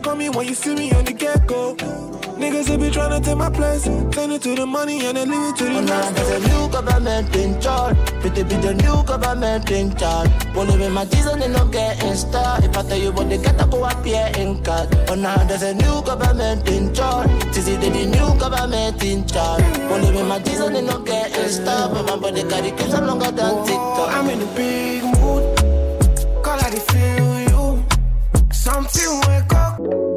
Call 0.00 0.14
me 0.14 0.28
when 0.28 0.46
you 0.46 0.54
see 0.54 0.76
me 0.76 0.92
on 0.92 1.04
the 1.06 1.12
get 1.12 1.44
go. 1.48 1.76
Niggas 2.42 2.66
they 2.66 2.76
be 2.76 2.90
tryna 2.90 3.24
take 3.24 3.38
my 3.38 3.48
place. 3.50 3.84
Turn 3.84 4.32
it 4.32 4.42
to 4.42 4.56
the 4.56 4.66
money 4.66 5.06
and 5.06 5.16
then 5.16 5.30
leave 5.30 5.54
it 5.54 5.56
to 5.58 5.64
the 5.64 5.74
But 5.74 5.84
now 5.84 6.10
next. 6.10 6.14
there's 6.14 6.44
a 6.44 6.48
new 6.48 6.68
government 6.72 7.36
in 7.36 7.60
charge. 7.60 7.96
Pretty 8.20 8.42
be 8.42 8.56
the 8.56 8.74
new 8.74 9.04
government 9.04 9.70
in 9.70 9.94
charge. 9.94 10.28
Only 10.56 10.76
with 10.76 10.92
my 10.92 11.04
Jesus, 11.04 11.36
they 11.36 11.46
not 11.46 11.70
getting 11.70 12.14
started. 12.16 12.68
If 12.68 12.76
I 12.76 12.82
tell 12.82 12.98
you 12.98 13.12
what 13.12 13.28
they 13.28 13.38
get, 13.38 13.62
I 13.62 13.66
go 13.68 13.84
appear 13.84 14.26
in 14.36 14.60
card. 14.64 14.90
But 14.90 15.10
oh, 15.10 15.14
now 15.14 15.36
there's 15.44 15.62
a 15.62 15.72
new 15.72 16.02
government 16.02 16.68
in 16.68 16.92
charge. 16.92 17.30
Sissy, 17.54 17.80
they 17.80 17.90
the 17.90 18.06
new 18.10 18.40
government 18.40 19.04
in 19.04 19.24
charge. 19.28 19.62
Only 19.92 20.10
with 20.10 20.26
my 20.26 20.40
Jesus, 20.40 20.68
they 20.68 20.82
not 20.82 21.06
getting 21.06 21.48
started. 21.48 21.94
But 21.94 22.06
my 22.08 22.16
body 22.16 22.42
carry 22.42 22.72
keeps 22.72 22.92
on 22.94 23.06
longer 23.06 23.30
than 23.30 23.54
TikTok. 23.66 24.08
I'm 24.16 24.28
in 24.30 24.42
a 24.42 24.46
big 24.56 25.04
mood. 25.04 26.42
Call 26.42 26.58
I 26.58 26.70
feel 26.90 27.40
you. 27.46 27.84
Something 28.50 29.20
wake 29.28 29.52
up. 29.54 30.11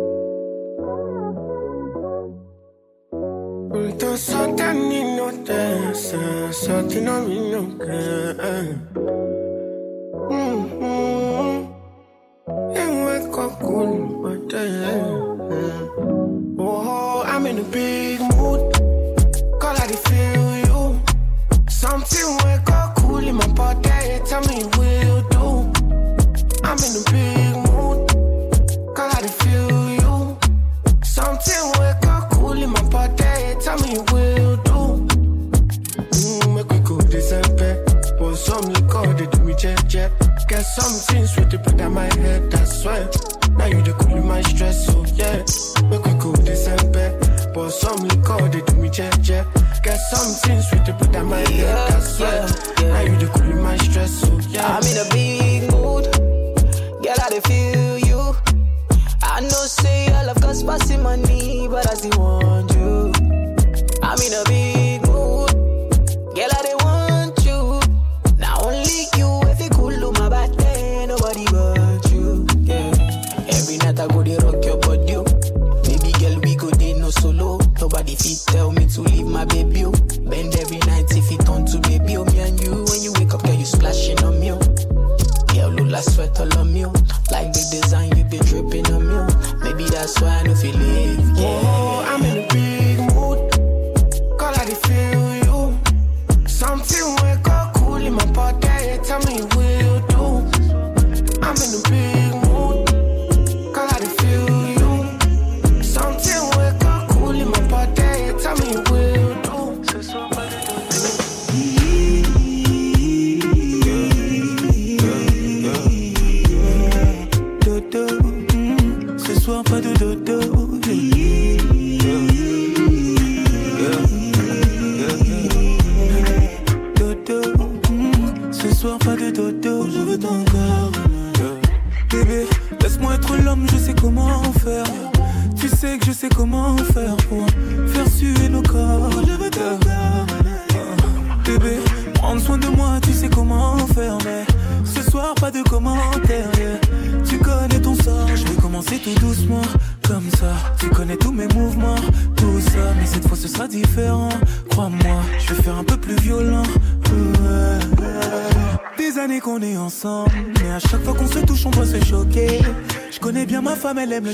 Unto 3.76 4.16
something 4.16 4.92
in 4.94 5.18
no 5.18 5.32
on 7.10 7.28
me 7.28 7.52
no. 7.52 7.62
And 7.82 8.96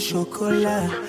chocolat. 0.01 1.00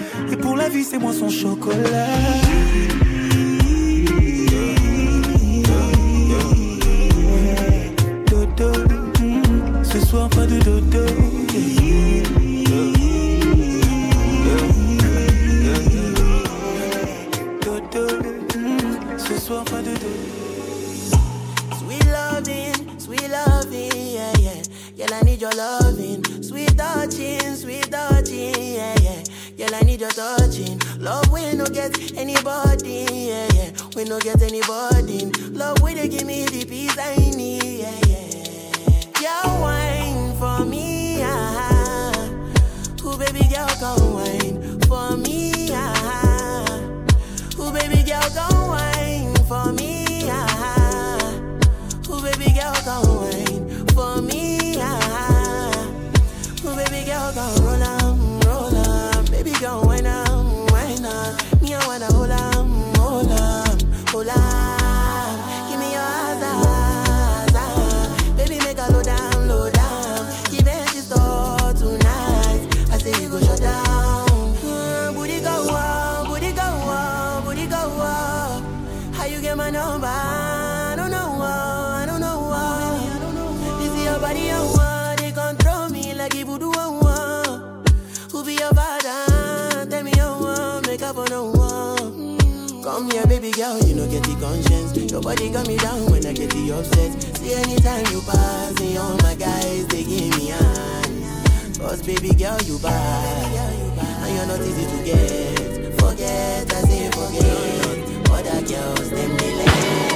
Get 94.13 94.23
the 94.25 94.37
conscience. 94.37 95.11
Your 95.11 95.23
body 95.23 95.49
got 95.49 95.67
me 95.67 95.77
down 95.79 96.05
when 96.11 96.25
I 96.27 96.33
get 96.35 96.51
the 96.51 96.73
upset. 96.73 97.11
See 97.39 97.55
anytime 97.55 98.05
you 98.13 98.21
pass, 98.21 98.77
see 98.77 98.99
all 98.99 99.17
my 99.25 99.35
guys 99.35 99.87
they 99.89 100.05
give 100.05 100.37
me 100.37 100.49
hand. 100.49 101.79
Cause 101.81 102.03
baby 102.03 102.35
girl, 102.35 102.59
you 102.69 102.79
bad, 102.79 103.97
and 104.23 104.37
you're 104.37 104.47
not 104.47 104.61
easy 104.61 104.85
to 104.85 104.99
get. 105.09 105.99
Forget, 105.99 106.75
I 106.75 106.81
say 106.89 107.11
forget. 107.17 107.73
Other 108.37 108.61
girls, 108.69 109.09
them 109.11 109.33
they 109.39 109.53
like. 109.57 110.13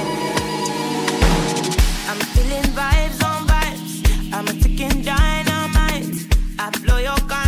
I'm 2.09 2.21
feeling 2.33 2.69
vibes 2.77 3.19
on 3.25 3.47
vibes. 3.47 3.93
I'm 4.31 4.47
a 4.47 4.53
ticking 4.61 5.01
dynamite. 5.01 6.27
I 6.59 6.69
blow 6.85 6.99
your 6.99 7.17
candle 7.27 7.46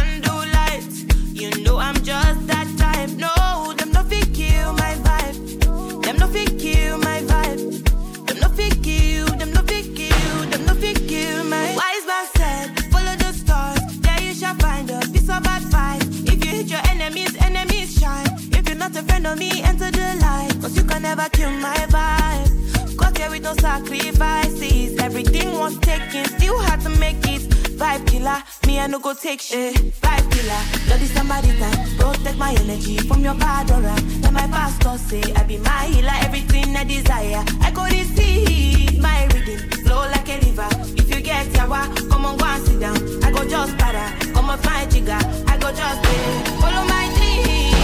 of 19.32 19.38
me, 19.38 19.62
enter 19.64 19.92
the 19.92 20.18
light. 20.22 20.54
Cause 20.62 20.76
you 20.76 20.84
can 20.84 21.02
never 21.02 21.28
kill 21.30 21.52
my 21.52 21.76
vibe. 21.96 22.98
Got 22.98 23.18
here 23.18 23.30
with 23.30 23.44
no 23.44 23.54
sacrifices. 23.56 24.98
Everything 25.00 25.58
was 25.58 25.78
taken, 25.80 26.26
still 26.26 26.60
had 26.60 26.82
to 26.82 26.90
make 26.90 27.18
it. 27.28 27.42
Vibe 27.80 28.06
killer, 28.08 28.44
me 28.68 28.80
I 28.80 28.88
no 28.88 29.00
go 29.00 29.14
take 29.14 29.42
shit. 29.42 29.76
Vibe 30.02 30.32
killer, 30.32 30.62
bloody 30.88 31.06
somebody 31.06 31.48
time. 31.60 31.80
Protect 31.98 32.38
my 32.38 32.54
energy 32.62 32.98
from 32.98 33.22
your 33.24 33.36
bad 33.36 33.72
aura. 33.72 33.96
Then 34.22 34.34
my 34.34 34.48
pastor 34.48 34.98
say 34.98 35.24
I 35.34 35.44
be 35.44 35.58
my 35.58 35.86
healer, 35.86 36.18
everything 36.28 36.76
I 36.76 36.84
desire. 36.84 37.44
I 37.62 37.72
go 37.72 37.84
receive 37.86 39.00
my 39.00 39.28
reading, 39.34 39.60
flow 39.84 40.02
like 40.14 40.28
a 40.30 40.38
river. 40.46 40.70
If 41.00 41.10
you 41.14 41.22
get 41.22 41.48
yawa, 41.58 41.82
come 42.10 42.26
on 42.26 42.38
go 42.38 42.46
and 42.46 42.64
sit 42.66 42.80
down. 42.80 42.98
I 43.24 43.32
go 43.32 43.48
just 43.48 43.78
para, 43.78 44.06
come 44.34 44.50
off 44.50 44.64
my 44.66 44.86
jigger. 44.86 45.22
I 45.48 45.58
go 45.58 45.72
just 45.72 46.04
pay, 46.04 46.60
follow 46.62 46.84
my 46.88 47.06
dream. 47.16 47.79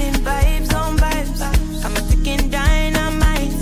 Feeling 0.00 0.24
vibes 0.24 0.74
on 0.74 0.96
vibes. 0.96 1.84
I'm 1.84 1.94
a 1.94 2.00
ticking 2.08 2.48
dynamite. 2.48 3.52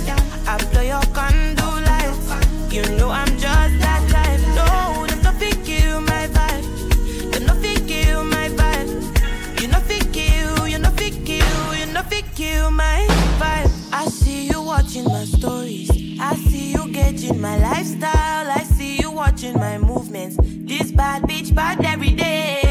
I 0.47 0.57
blow 0.71 0.81
your 0.81 1.01
candle 1.13 1.81
light. 1.83 2.71
You 2.71 2.83
know 2.95 3.09
I'm 3.09 3.27
just 3.37 3.73
that 3.83 4.01
type. 4.09 4.39
No, 4.55 5.05
them 5.05 5.21
no 5.21 5.31
fit 5.33 5.65
kill 5.65 5.99
my 5.99 6.27
vibe. 6.27 7.33
Them 7.33 7.45
no 7.45 7.55
fit 7.55 7.85
kill 7.85 8.23
my 8.23 8.47
vibe. 8.47 9.61
You 9.61 9.67
no 9.67 9.79
fit 9.81 10.13
kill, 10.13 10.65
you 10.65 10.79
no 10.79 10.89
fit 10.91 11.25
kill, 11.25 11.75
you 11.75 11.87
no 11.87 12.03
fit 12.03 12.23
kill 12.35 12.71
my 12.71 13.05
vibe. 13.37 13.71
I 13.91 14.05
see 14.05 14.47
you 14.47 14.61
watching 14.61 15.03
my 15.03 15.25
stories. 15.25 15.91
I 16.21 16.35
see 16.35 16.71
you 16.71 16.89
getting 16.89 17.41
my 17.41 17.57
lifestyle. 17.57 18.49
I 18.49 18.63
see 18.63 18.95
you 19.01 19.11
watching 19.11 19.55
my 19.59 19.77
movements. 19.77 20.37
This 20.39 20.89
bad 20.93 21.23
bitch 21.23 21.53
bad 21.53 21.83
every 21.83 22.11
day. 22.11 22.68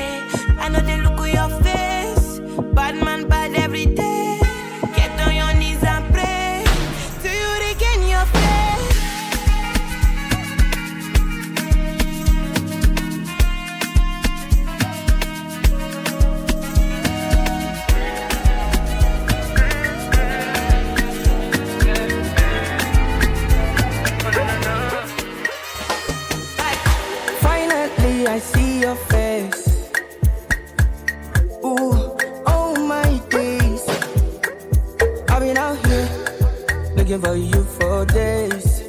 For 37.21 37.37
you 37.37 37.65
for 37.65 38.05
days. 38.07 38.83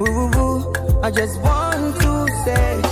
Ooh. 0.00 0.72
I 1.02 1.10
just 1.10 1.40
want 1.40 1.94
to 2.00 2.26
say, 2.44 2.87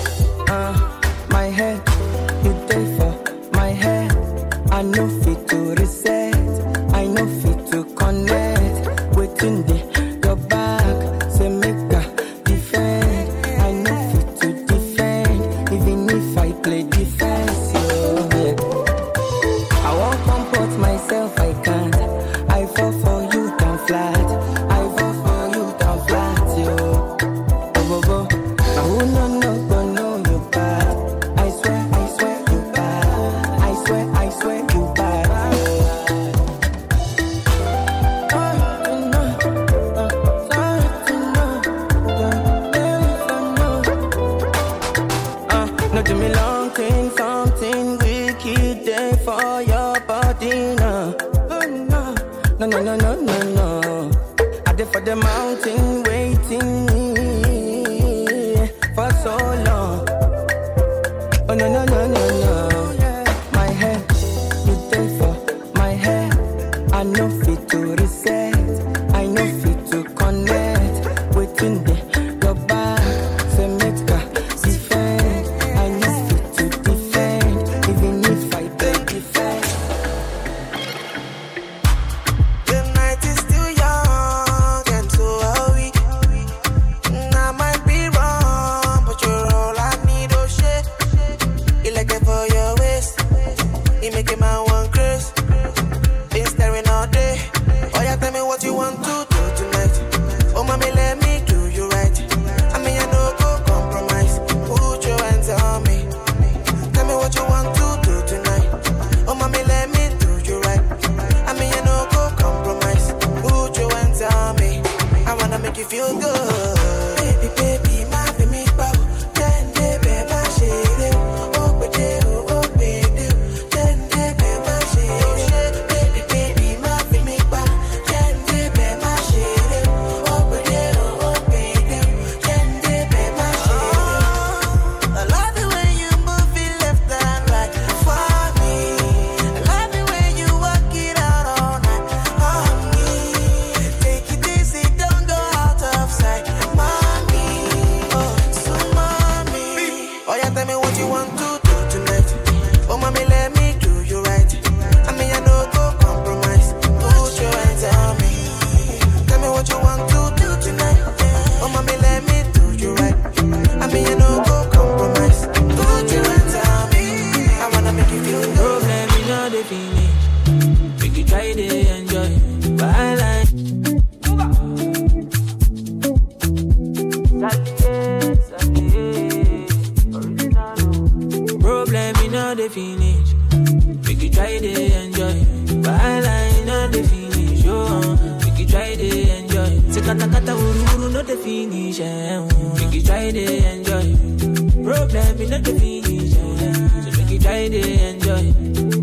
time, 195.16 195.38
me 195.38 195.46
not 195.46 195.62
the 195.64 195.72
vision. 195.72 196.88
So 197.04 197.10
make 197.18 197.30
you 197.30 197.38
try 197.38 197.68
to 197.68 197.80
enjoy. 198.08 198.44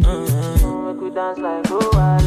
Uh-huh. 0.05 0.93
We 0.93 0.99
could 0.99 1.15
dance 1.15 1.39
like 1.39 1.65
oh, 1.71 2.22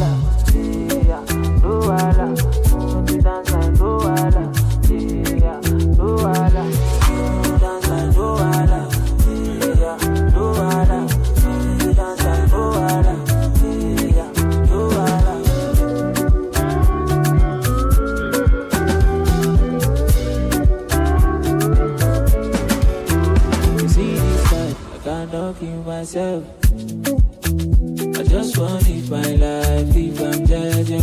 myself. 25.97 26.43
I 28.19 28.23
just 28.23 28.55
want 28.59 28.85
to 28.85 28.93
live 28.93 29.09
my 29.09 29.31
life 29.43 29.95
if 29.95 30.21
I'm 30.21 30.45
judging. 30.45 31.01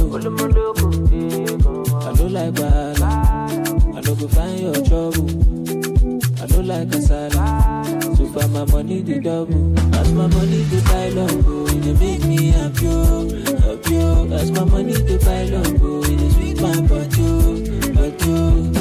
I 2.06 2.12
don't 2.14 2.32
like 2.32 2.54
bad. 2.54 3.02
I 3.02 4.00
don't 4.02 4.18
go 4.20 4.28
find 4.28 4.60
your 4.60 4.80
trouble. 4.88 5.28
I 6.40 6.46
don't 6.46 6.66
like 6.68 6.94
a 6.94 7.02
So 8.16 8.24
far 8.34 8.48
my 8.48 8.64
money 8.66 9.02
the 9.02 9.20
double. 9.20 9.76
As 9.96 10.12
my 10.12 10.28
money 10.28 10.62
the 10.70 10.80
buy 10.86 11.08
up, 11.22 11.44
oh, 11.44 11.66
it 11.66 11.98
make 11.98 12.24
me 12.24 12.52
happy, 12.52 12.86
oh. 12.86 13.28
happy. 13.66 13.96
Oh. 13.98 14.32
As 14.32 14.52
my 14.52 14.64
money 14.64 14.92
the 14.92 15.16
buy 15.26 15.42
up, 15.58 15.74
it 16.12 16.32
sweet 16.34 16.60
my 16.60 16.80
body, 16.86 17.90
body. 17.94 18.73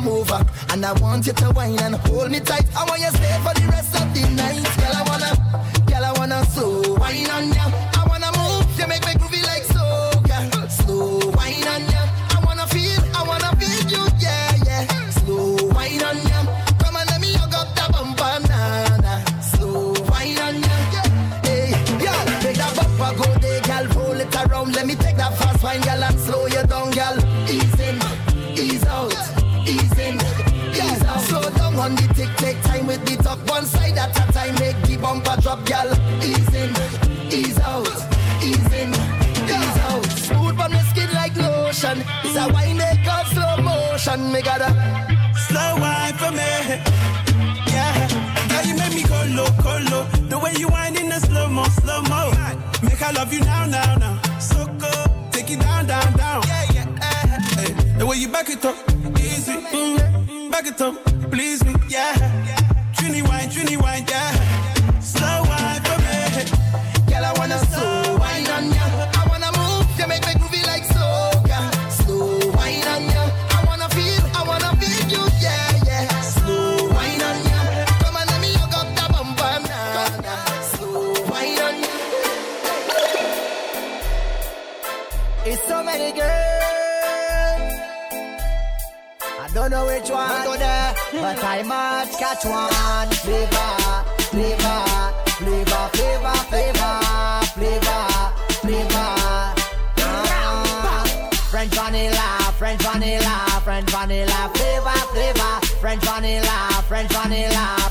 come 0.00 0.12
over 0.12 0.46
and 0.70 0.84
I 0.84 0.92
want 1.00 1.26
you 1.26 1.32
to 1.32 1.46
whine 1.52 1.78
and 1.80 1.94
hold 1.94 2.30
me 2.30 2.40
tight. 2.40 2.64
I 2.76 2.84
want 2.84 3.00
you 3.00 3.08
stay 3.08 3.38
for 3.44 3.54
the 3.54 3.66
rest 3.68 3.94
of 4.00 4.14
the 4.14 4.22
night, 4.34 4.64
girl. 4.78 4.94
I 4.94 5.02
wanna, 5.08 5.86
girl, 5.86 6.04
I 6.04 6.12
wanna 6.18 6.44
so 6.46 6.94
whine 6.94 7.30
on 7.30 7.48
you. 7.48 7.89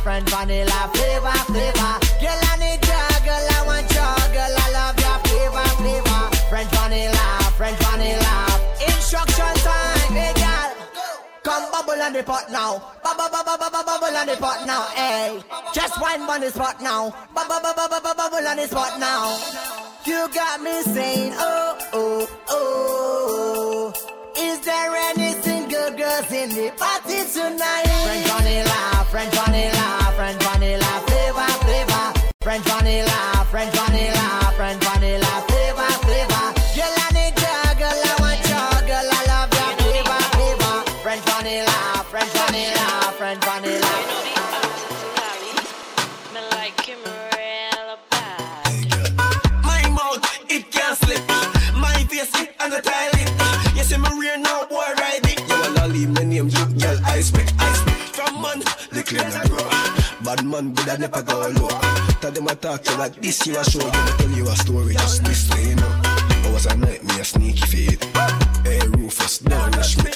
French 0.03 0.29
vanilla, 0.29 0.89
flavor, 0.93 1.37
flavor. 1.51 1.93
Girl, 2.21 2.41
I 2.49 2.55
need 2.59 2.81
ya, 2.87 3.01
girl, 3.25 3.47
I 3.51 3.63
want 3.67 3.93
ya, 3.93 4.15
girl, 4.33 4.55
I 4.57 4.71
love 4.71 4.99
ya, 4.99 5.17
flavor, 5.27 5.67
flavor, 5.79 6.23
French 6.49 6.71
vanilla, 6.71 7.25
French 7.57 7.79
vanilla. 7.79 8.33
Instruction 8.87 9.53
time, 9.63 10.13
hey 10.15 10.33
girl. 10.33 10.69
Come 11.43 11.71
bubble 11.71 12.01
on 12.01 12.13
the 12.13 12.23
pot 12.23 12.51
now. 12.51 12.79
Bubble, 13.03 13.29
bubble, 13.31 13.57
bubble, 13.57 13.83
bubble 13.83 14.17
on 14.17 14.27
the 14.27 14.35
pot 14.37 14.65
now. 14.65 14.83
Hey, 14.95 15.41
just 15.73 15.99
wine 16.01 16.21
on 16.21 16.41
the 16.41 16.49
spot 16.49 16.81
now. 16.81 17.11
Bubble, 17.33 17.59
bubble, 17.61 17.87
bubble, 17.89 18.13
bubble 18.15 18.47
on 18.47 18.57
the 18.57 18.67
spot 18.67 18.99
now. 18.99 19.37
You 20.05 20.27
got 20.33 20.61
me 20.61 20.81
saying, 20.83 21.33
oh, 21.35 21.77
oh, 21.93 22.39
oh. 22.49 23.93
Is 24.37 24.59
there 24.61 24.95
any 24.95 25.33
single 25.41 25.91
girls 25.97 26.31
in 26.31 26.49
the 26.49 26.71
party 26.77 27.23
tonight? 27.33 27.87
French 28.05 28.27
vanilla, 28.27 29.05
French 29.11 29.33
vanilla, 29.35 29.78
see 53.89 53.97
me 53.97 54.09
rear 54.19 54.37
now, 54.37 54.65
boy, 54.67 54.85
ride 55.01 55.25
it. 55.25 55.39
You 55.49 55.57
wanna 55.59 55.87
leave 55.87 56.09
my 56.09 56.23
name, 56.23 56.49
you 56.49 56.65
girl, 56.77 56.97
I 57.05 57.21
spec, 57.21 57.49
I 57.57 57.73
spec. 57.73 57.97
From 58.13 58.41
man, 58.41 58.59
the 58.93 59.01
clean 59.03 59.25
and 59.25 59.49
grow. 59.49 59.65
Bad 60.21 60.45
man, 60.45 60.73
good, 60.73 60.89
I 60.89 60.97
never 60.97 61.21
go 61.23 61.49
low. 61.57 61.73
Tell 62.21 62.31
them 62.31 62.47
I 62.47 62.53
talk 62.53 62.83
to 62.83 62.97
like 62.97 63.15
this, 63.15 63.45
you 63.47 63.57
a 63.57 63.63
show. 63.63 63.79
Me 63.79 64.11
tell 64.19 64.29
you 64.29 64.47
a 64.47 64.55
story, 64.55 64.93
just 64.93 65.23
this 65.23 65.49
way, 65.49 65.69
you 65.69 65.75
know. 65.75 66.01
I 66.05 66.51
was 66.53 66.65
a 66.67 66.77
night, 66.77 67.03
me 67.03 67.19
a 67.19 67.23
sneaky 67.25 67.65
feed. 67.65 68.03
Hey, 68.63 68.85
Rufus, 68.93 69.39
don't 69.39 69.75
rush 69.75 69.97
me. 69.97 70.11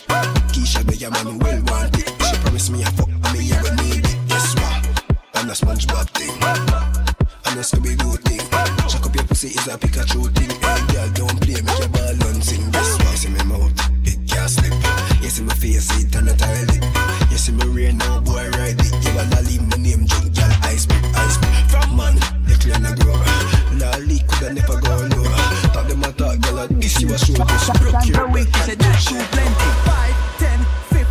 Keisha, 0.53 0.85
the 0.85 1.09
man, 1.09 1.39
well 1.39 1.61
wanted. 1.65 2.07
She 2.25 2.35
promised 2.43 2.71
me 2.71 2.83
a 2.83 2.91
fuck, 2.93 3.09
I 3.23 3.33
mean, 3.33 3.47
you 3.49 3.57
will 3.57 3.75
need 3.81 4.05
it. 4.05 4.17
Guess 4.29 4.53
what? 4.61 5.17
I'm 5.33 5.49
a 5.49 5.53
SpongeBob 5.53 6.09
thing. 6.13 6.35
I'm 7.45 7.57
a 7.57 7.61
Scooby 7.61 7.97
Doo 7.97 8.17
thing. 8.21 8.39
Chuck 8.87 9.05
up 9.05 9.15
your 9.15 9.25
pussy 9.25 9.47
is 9.47 9.67
a 9.67 9.77
Pikachu 9.77 10.29
thing. 10.35 10.51
Hey, 10.61 10.93
girl, 10.93 11.09
don't 11.17 11.41
play, 11.41 11.61
make 11.61 11.79
your 11.79 11.89
ball 11.89 12.27
and 12.29 12.43
sing. 12.43 12.69
Guess 12.71 13.02
what? 13.25 13.31
You 13.31 13.39
see 13.39 13.45
me 13.45 13.57
mouth, 13.57 14.07
it 14.07 14.17
can't 14.27 14.49
slip. 14.49 14.73
You 15.21 15.29
see 15.29 15.43
my 15.43 15.53
face, 15.53 15.89
it 16.01 16.15
and 16.15 16.27
the 16.27 16.35
toilet. 16.35 17.31
You 17.31 17.37
see 17.37 17.51
me 17.53 17.65
rain 17.67 17.97
now, 17.97 18.19
boy, 18.19 18.49
ride 18.51 18.79
it. 18.79 18.93
You 19.05 19.15
wanna 19.15 19.41
leave 19.41 19.61
my 19.61 19.77
name, 19.77 20.05
drink, 20.05 20.35
girl, 20.35 20.51
I 20.63 20.75
spit, 20.75 21.03
I 21.15 21.27
spit. 21.29 21.71
From 21.71 21.97
man, 21.97 22.15
you 22.47 22.55
clear 22.57 22.75
and 22.75 22.99
grow. 22.99 23.15
Lolly 23.79 24.19
coulda 24.27 24.53
never 24.53 24.79
go 24.79 24.95
low. 25.15 25.29
Talk 25.71 25.87
them 25.87 26.03
a 26.03 26.11
talk, 26.13 26.39
girl, 26.41 26.53
like 26.55 26.69
this 26.79 27.01
you 27.01 27.13
a 27.13 27.17
show. 27.17 27.33
Just 27.33 27.73
broke 27.79 28.05
your 28.05 28.27
week, 28.29 28.47
she 28.55 28.61
said 28.61 28.79
that 28.79 28.99
shoe 28.99 29.23
plenty. 29.31 29.69
5, 29.87 30.39
10, 30.39 30.59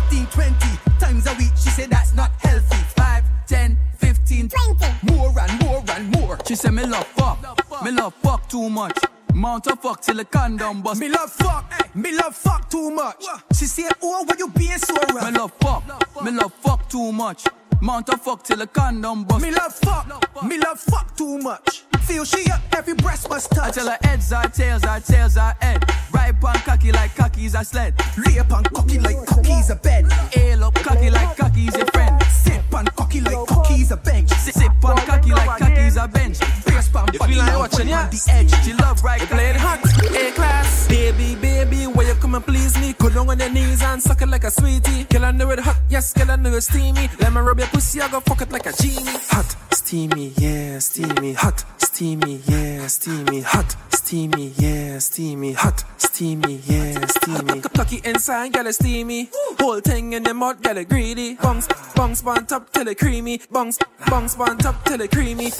15, 0.09 0.25
20 0.27 0.99
times 0.99 1.27
a 1.27 1.33
week. 1.35 1.51
She 1.57 1.69
said 1.69 1.89
that's 1.89 2.13
not 2.13 2.31
healthy. 2.39 2.77
5, 2.95 3.23
10, 3.47 3.77
15, 3.97 4.49
20. 4.49 5.13
More 5.13 5.33
and 5.39 5.53
more 5.63 5.83
and 5.89 6.11
more. 6.11 6.37
She 6.45 6.55
said 6.55 6.73
me 6.73 6.85
love 6.85 7.07
fuck. 7.07 7.39
Me 7.83 7.91
love 7.91 8.13
fuck 8.21 8.47
too 8.49 8.69
much. 8.69 8.97
Mount 9.33 9.67
a 9.67 9.75
fuck 9.75 10.01
till 10.01 10.15
the 10.15 10.25
condom 10.25 10.81
bust. 10.81 11.01
Me 11.01 11.09
love 11.09 11.31
fuck. 11.31 11.95
Me 11.95 12.15
love 12.15 12.35
fuck 12.35 12.69
too 12.69 12.91
much. 12.91 13.25
She 13.53 13.65
say, 13.65 13.89
oh, 14.01 14.23
why 14.25 14.35
you 14.37 14.49
being 14.49 14.77
so 14.77 14.93
rough? 14.93 15.31
Me 15.31 15.37
love 15.37 15.51
fuck. 15.59 16.23
Me 16.23 16.31
love 16.31 16.53
fuck 16.53 16.87
too 16.89 17.11
much. 17.11 17.45
Mount 17.81 18.09
a 18.09 18.17
fuck 18.17 18.43
till 18.43 18.57
the 18.57 18.67
condom 18.67 19.23
bust. 19.23 19.41
Me 19.41 19.51
love 19.51 19.73
fuck. 19.73 20.43
Me 20.43 20.57
love 20.57 20.79
fuck 20.79 21.15
too 21.17 21.39
much. 21.39 21.83
Feel 22.03 22.25
she 22.25 22.49
up 22.51 22.61
every 22.73 22.93
breast 22.93 23.29
must 23.29 23.49
touch. 23.51 23.69
I 23.69 23.71
tell 23.71 23.87
her 23.87 23.97
heads 24.03 24.31
are 24.31 24.47
tails, 24.49 24.83
are 24.83 24.99
tails 24.99 25.37
are 25.37 25.55
head. 25.61 25.83
Right 26.13 26.39
pan 26.39 26.55
cocky 26.59 26.91
like 26.91 27.15
cocky's 27.15 27.55
a 27.55 27.63
sled. 27.63 27.95
Lay 28.17 28.39
up 28.39 28.51
on 28.51 28.63
cocky 28.65 28.99
like 28.99 29.25
cocky's 29.25 29.69
a 29.69 29.75
bed. 29.75 30.05
Ail 30.35 30.65
up 30.65 30.75
cocky 30.75 31.09
like 31.09 31.35
cocky's 31.37 31.75
a 31.75 31.85
friend. 31.87 32.21
Sit 32.53 32.73
on 32.73 32.85
cocky 32.85 33.21
like 33.21 33.47
cocky's 33.47 33.91
a 33.91 33.97
bench. 33.97 34.29
Sit 34.29 34.57
on 34.83 34.97
cocky 34.97 35.31
like 35.31 35.59
cocky's 35.59 35.97
a 35.97 36.07
bench. 36.07 36.37
Face 36.37 36.89
pan 36.89 37.07
You 37.13 37.19
body 37.19 37.33
feel 37.33 37.43
like 37.43 37.59
watching, 37.59 37.87
yeah? 37.87 38.07
the 38.09 38.31
edge. 38.31 38.53
She 38.63 38.73
love 38.73 39.03
right 39.03 39.21
playing 39.21 39.55
hot, 39.55 39.79
A 40.11 40.31
class. 40.31 40.87
Baby, 40.87 41.35
baby, 41.35 41.87
where 41.87 42.07
you 42.07 42.13
come 42.15 42.35
and 42.35 42.45
please 42.45 42.77
me? 42.79 42.93
Go 42.93 43.09
down 43.09 43.29
on 43.29 43.39
your 43.39 43.49
knees 43.49 43.81
and 43.81 44.01
suck 44.01 44.21
it 44.21 44.27
like 44.29 44.43
a 44.43 44.51
sweetie. 44.51 45.07
I 45.23 45.31
know 45.31 45.49
it 45.51 45.59
hot, 45.59 45.77
yes, 45.89 46.13
I 46.17 46.35
know 46.35 46.53
it 46.53 46.61
steamy. 46.61 47.09
Let 47.19 47.31
me 47.31 47.39
rub 47.39 47.57
your 47.57 47.67
pussy, 47.69 48.01
I 48.01 48.09
go 48.09 48.19
fuck 48.19 48.41
it 48.41 48.51
like 48.51 48.65
a 48.65 48.73
genie. 48.73 49.17
Hot, 49.31 49.55
steamy, 49.71 50.33
yeah, 50.37 50.79
steamy. 50.79 51.33
Hot, 51.33 51.63
steamy, 51.77 52.41
yeah, 52.45 52.87
steamy. 52.87 53.41
Hot, 53.41 53.75
steamy, 53.89 54.53
yeah, 54.57 54.99
steamy. 54.99 55.53
Hot, 55.53 55.83
steamy, 55.97 56.59
yeah, 56.65 57.05
steamy. 57.05 57.61
Cocky 57.61 58.01
inside, 58.03 58.53
it 58.55 58.75
steamy. 58.75 59.29
Whole 59.59 59.79
thing 59.79 60.11
in 60.11 60.23
the 60.23 60.33
mouth, 60.33 60.57
it 60.65 60.89
greedy. 60.89 61.35
Bungs, 61.35 61.69
bungs, 61.95 62.21
bun 62.43 62.59
top 62.59 62.71
till 62.71 62.87
it 62.87 62.97
creamy. 62.97 63.39
Bungs, 63.51 63.79
bungs, 64.07 64.35
bun 64.35 64.57
top 64.57 64.83
till 64.85 65.01
it 65.01 65.11
creamy. 65.11 65.51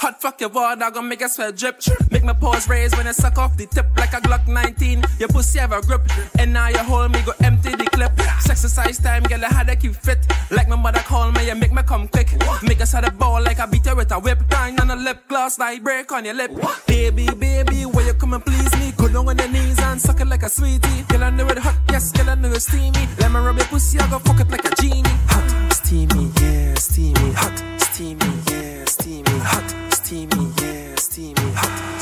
Hot 0.00 0.20
fuck 0.20 0.40
your 0.40 0.50
water, 0.50 0.90
gonna 0.90 1.08
make 1.08 1.22
a 1.22 1.28
sweat 1.28 1.56
drip. 1.56 1.80
Make 2.10 2.24
my 2.24 2.32
paws 2.32 2.68
raise 2.68 2.94
when 2.96 3.06
I 3.06 3.12
suck 3.12 3.38
off 3.38 3.56
the 3.56 3.66
tip 3.66 3.86
like 3.96 4.12
a 4.12 4.20
Glock 4.20 4.46
19. 4.46 5.04
Your 5.18 5.28
pussy 5.28 5.58
have 5.58 5.72
a 5.72 5.80
grip, 5.80 6.02
and 6.38 6.52
now 6.52 6.68
you 6.68 6.78
hold 6.78 7.12
me, 7.12 7.20
go 7.22 7.32
empty 7.42 7.70
the 7.74 7.84
clip. 7.84 8.12
Exercise 8.48 8.98
time, 8.98 9.22
girl, 9.22 9.44
I 9.44 9.48
had 9.48 9.68
to 9.68 9.76
keep 9.76 9.94
fit. 9.94 10.18
Like 10.50 10.68
my 10.68 10.76
mother 10.76 11.00
call 11.00 11.32
me, 11.32 11.46
you 11.46 11.54
make 11.54 11.72
me 11.72 11.82
come 11.82 12.08
quick. 12.08 12.28
Make 12.62 12.80
us 12.80 12.92
had 12.92 13.04
a 13.04 13.10
ball 13.10 13.42
like 13.42 13.58
I 13.60 13.66
beat 13.66 13.86
her 13.86 13.94
with 13.94 14.10
a 14.12 14.18
whip. 14.18 14.38
Nine 14.50 14.78
on 14.80 14.90
a 14.90 14.96
lip 14.96 15.28
gloss, 15.28 15.58
like 15.58 15.82
break 15.82 16.10
on 16.12 16.24
your 16.24 16.34
lip. 16.34 16.50
Baby, 16.86 17.28
baby, 17.38 17.86
where 17.86 18.06
you 18.06 18.14
come 18.14 18.34
and 18.34 18.44
please 18.44 18.72
me? 18.78 18.92
Go 18.96 19.08
down 19.08 19.28
on 19.28 19.38
your 19.38 19.48
knees 19.48 19.78
and 19.80 20.00
suck 20.00 20.20
it 20.20 20.26
like 20.26 20.42
a 20.42 20.48
sweetie. 20.48 21.02
Girl, 21.08 21.24
I 21.24 21.30
know 21.30 21.46
it 21.48 21.58
hot, 21.58 21.76
yes, 21.90 22.12
girl, 22.12 22.30
I 22.30 22.34
know 22.34 22.50
it 22.50 22.60
steamy. 22.60 23.06
Let 23.18 23.30
me 23.32 23.38
rub 23.38 23.56
your 23.56 23.66
pussy, 23.66 23.98
I 23.98 24.10
go 24.10 24.18
fuck 24.18 24.40
it 24.40 24.50
like 24.50 24.64
a 24.64 24.74
genie. 24.82 25.02
Hot, 25.30 25.72
steamy, 25.72 26.17
yeah, 26.40 26.74
steamy. 26.74 27.32
Hot, 27.32 27.80
steamy, 27.80 28.26
yeah, 28.50 28.84
steamy. 28.84 29.38
Hot, 29.50 29.94
steamy, 29.94 30.52
yeah, 30.62 30.94
steamy. 30.96 31.52
Hot, 31.54 31.98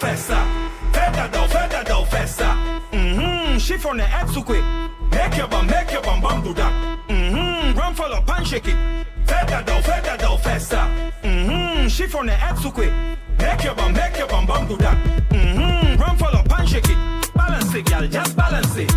Festa, 0.00 0.38
feta 0.92 1.28
do, 1.32 1.40
feta 1.48 1.84
do, 1.86 2.04
festa. 2.06 2.56
Mm-hmm, 2.92 3.58
chiffon 3.58 3.96
the 3.98 4.04
head. 4.04 4.28
Make 5.10 5.36
your 5.36 5.48
bum, 5.48 5.66
make 5.66 5.92
your 5.92 6.02
bum 6.02 6.20
bum 6.20 6.42
do 6.42 6.54
that. 6.54 6.72
Mm-hmm, 7.08 7.78
run 7.78 7.94
follow 7.94 8.16
up 8.16 8.30
and 8.30 8.46
shake 8.46 8.68
it. 8.68 8.76
Feta 9.26 9.62
do, 9.66 9.74
feta 9.82 10.16
do, 10.18 10.36
festa. 10.38 10.88
Mm-hmm, 11.22 11.88
chiffon 11.88 12.26
the 12.26 12.32
head. 12.32 12.56
Make 13.38 13.64
your 13.64 13.74
bum, 13.74 13.92
make 13.92 14.16
your 14.18 14.26
bum 14.28 14.46
bum 14.46 14.66
do 14.68 14.76
that. 14.78 14.96
Mm-hmm, 15.30 16.00
run 16.00 16.16
follow 16.16 16.38
up 16.40 16.58
and 16.58 16.68
shake 16.68 16.88
it. 16.88 16.98
Balance 17.34 17.74
it, 17.74 17.84
gal, 17.86 18.06
just 18.08 18.36
balance 18.36 18.76
it. 18.76 18.90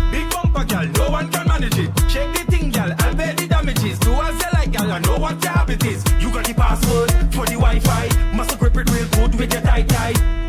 What 5.26 5.42
your 5.42 5.52
habit 5.52 5.84
is. 5.84 6.04
You 6.20 6.30
got 6.32 6.44
the 6.46 6.54
password 6.54 7.10
for 7.34 7.44
the 7.46 7.58
Wi-Fi. 7.58 8.36
Must 8.36 8.58
grip 8.60 8.76
it 8.76 8.88
real 8.90 9.08
good 9.08 9.34
with 9.38 9.52
your 9.52 9.62
tight 9.62 9.88
tight. 9.88 10.45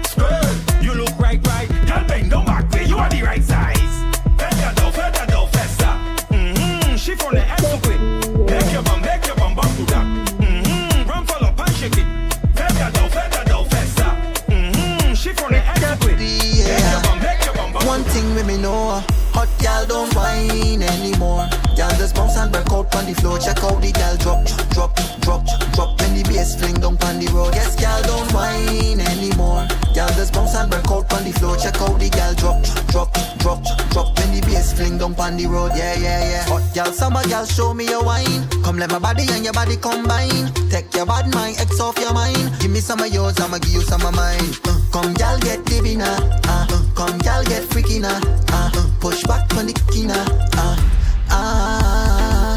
Anymore. 21.18 21.49
Gal 21.76 21.89
just 21.97 22.15
bounce 22.15 22.38
and 22.38 22.51
break 22.51 22.70
out 22.72 22.93
on 22.95 23.05
the 23.05 23.13
floor. 23.13 23.38
Check 23.39 23.63
out 23.63 23.82
the 23.82 23.91
gal 23.91 24.18
drop, 24.18 24.45
drop, 24.72 24.95
drop, 25.22 25.45
drop. 25.74 25.99
When 26.01 26.13
the 26.15 26.24
bass 26.24 26.55
fling 26.55 26.76
down 26.76 26.97
on 27.01 27.20
the 27.20 27.28
road. 27.34 27.53
Yes, 27.53 27.76
gal 27.76 28.01
don't 28.03 28.32
whine 28.34 28.99
anymore. 29.01 29.68
Gal 29.93 30.09
just 30.13 30.34
bounce 30.34 30.55
and 30.55 30.70
break 30.70 30.88
out 30.88 31.11
on 31.13 31.24
the 31.24 31.32
floor. 31.34 31.57
Check 31.57 31.80
out 31.82 31.99
the 31.99 32.09
gal 32.09 32.34
drop, 32.36 32.61
drop, 32.89 33.13
drop, 33.39 33.63
drop. 33.91 34.18
When 34.18 34.34
the 34.34 34.41
bass 34.45 34.74
fling 34.74 34.97
down 34.97 35.15
on 35.20 35.38
the 35.38 35.45
road. 35.47 35.72
Yeah, 35.76 35.97
yeah, 35.97 36.22
yeah. 36.30 36.43
Hot 36.49 36.63
gal, 36.74 36.91
summer 36.93 37.24
gal, 37.28 37.45
show 37.45 37.74
me 37.74 37.86
your 37.86 38.03
wine. 38.03 38.47
Come 38.63 38.78
let 38.78 38.91
my 38.91 38.99
body 38.99 39.26
and 39.32 39.43
your 39.43 39.53
body 39.53 39.78
combine. 39.78 40.53
Take 40.70 40.93
your 40.93 41.05
bad 41.05 41.34
mind, 41.34 41.59
X 41.59 41.80
off 41.80 41.97
your 41.99 42.13
mind. 42.13 42.38
Give 42.59 42.72
me 42.72 42.80
some 42.80 42.99
of 42.99 43.13
yours, 43.13 43.39
I'ma 43.39 43.57
give 43.59 43.74
you 43.74 43.82
some 43.82 44.05
of 44.05 44.15
mine. 44.15 44.49
Uh, 44.65 44.78
come 44.91 45.13
gal, 45.13 45.38
get 45.39 45.65
divvy 45.65 45.95
now. 45.95 46.18
Uh, 46.45 46.68
uh, 46.70 46.82
come 46.95 47.18
gal, 47.20 47.43
get 47.43 47.63
freaky 47.70 47.99
now. 47.99 48.20
Uh, 48.49 48.72
uh, 48.74 48.88
push 48.99 49.24
back 49.24 49.45
on 49.55 49.68
the 49.68 49.74
kina. 49.91 50.18
Uh, 50.57 50.76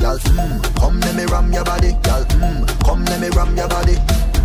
Y'all, 0.00 0.18
mm, 0.18 0.76
come 0.80 1.00
let 1.00 1.14
me 1.14 1.24
ram 1.26 1.52
your 1.52 1.64
body. 1.64 1.88
Y'all, 2.06 2.24
mm, 2.24 2.84
come 2.84 3.04
let 3.06 3.20
me 3.20 3.28
ram 3.36 3.56
your 3.56 3.68
body. 3.68 3.94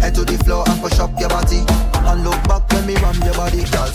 Head 0.01 0.15
to 0.15 0.25
the 0.25 0.37
floor 0.43 0.63
and 0.67 0.81
push 0.81 0.99
up 0.99 1.11
your 1.19 1.29
body. 1.29 1.63
And 2.05 2.23
look 2.23 2.41
back 2.47 2.71
let 2.73 2.85
me 2.85 2.95
ram 2.95 3.15
your 3.23 3.33
body. 3.33 3.63
Y'all, 3.73 3.91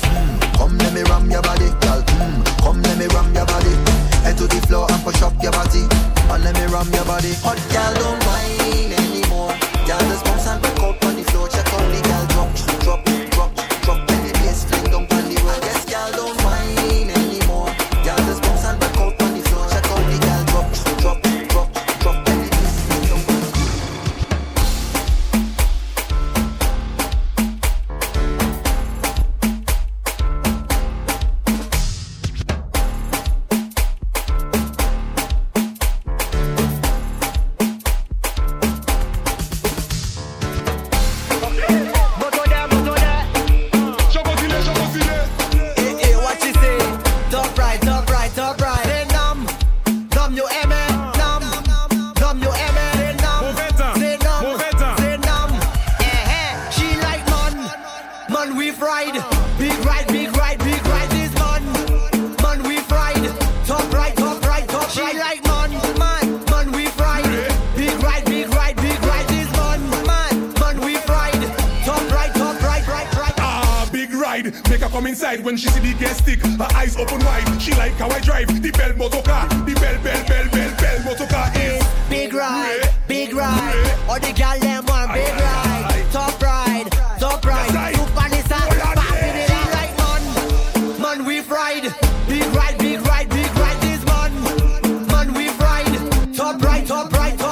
right 97.20 97.49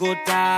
go 0.00 0.14
down. 0.24 0.49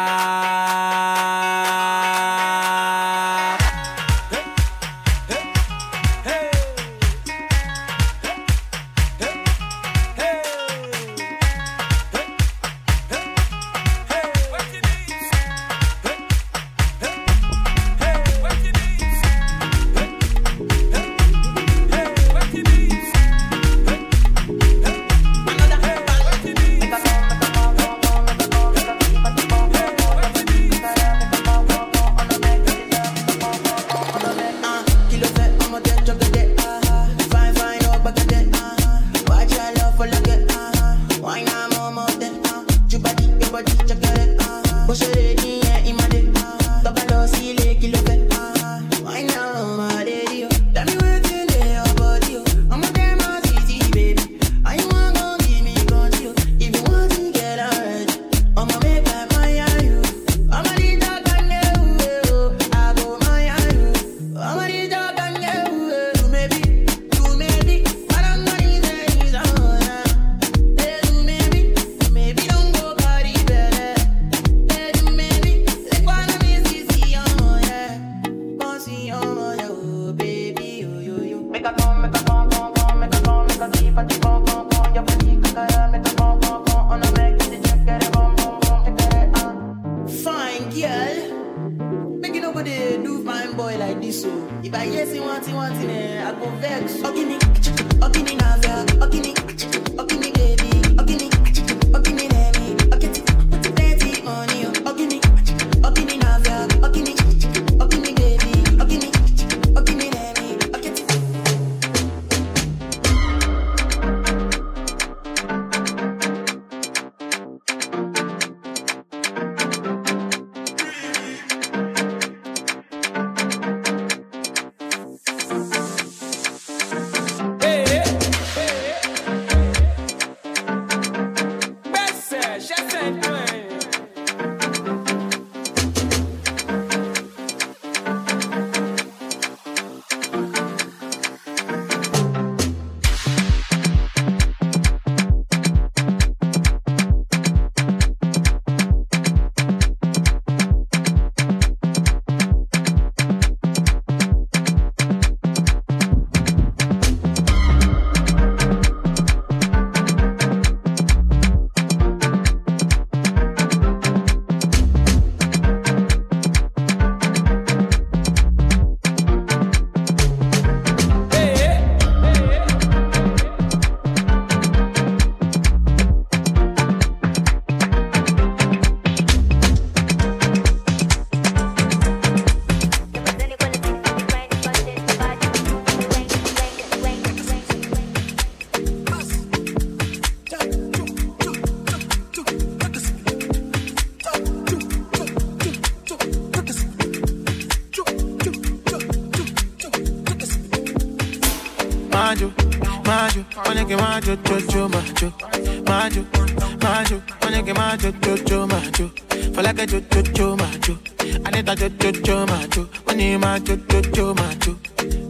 Macho, 207.93 208.12
cho, 208.20 208.37
cho, 208.45 208.66
macho. 208.66 209.11
For 209.55 209.62
like 209.62 209.78
a 209.78 209.87
cho, 209.87 210.01
cho, 210.01 210.22
cho, 210.22 210.57
macho. 210.57 210.99
I 211.45 211.51
need 211.51 211.68
a 211.68 211.76
cho, 211.76 211.89
cho, 211.99 212.12
cho, 212.12 212.47
macho. 212.47 212.89
Money 213.07 213.37
macho, 213.37 213.76
cho, 213.89 214.01
cho, 214.12 214.35
macho, 214.35 214.76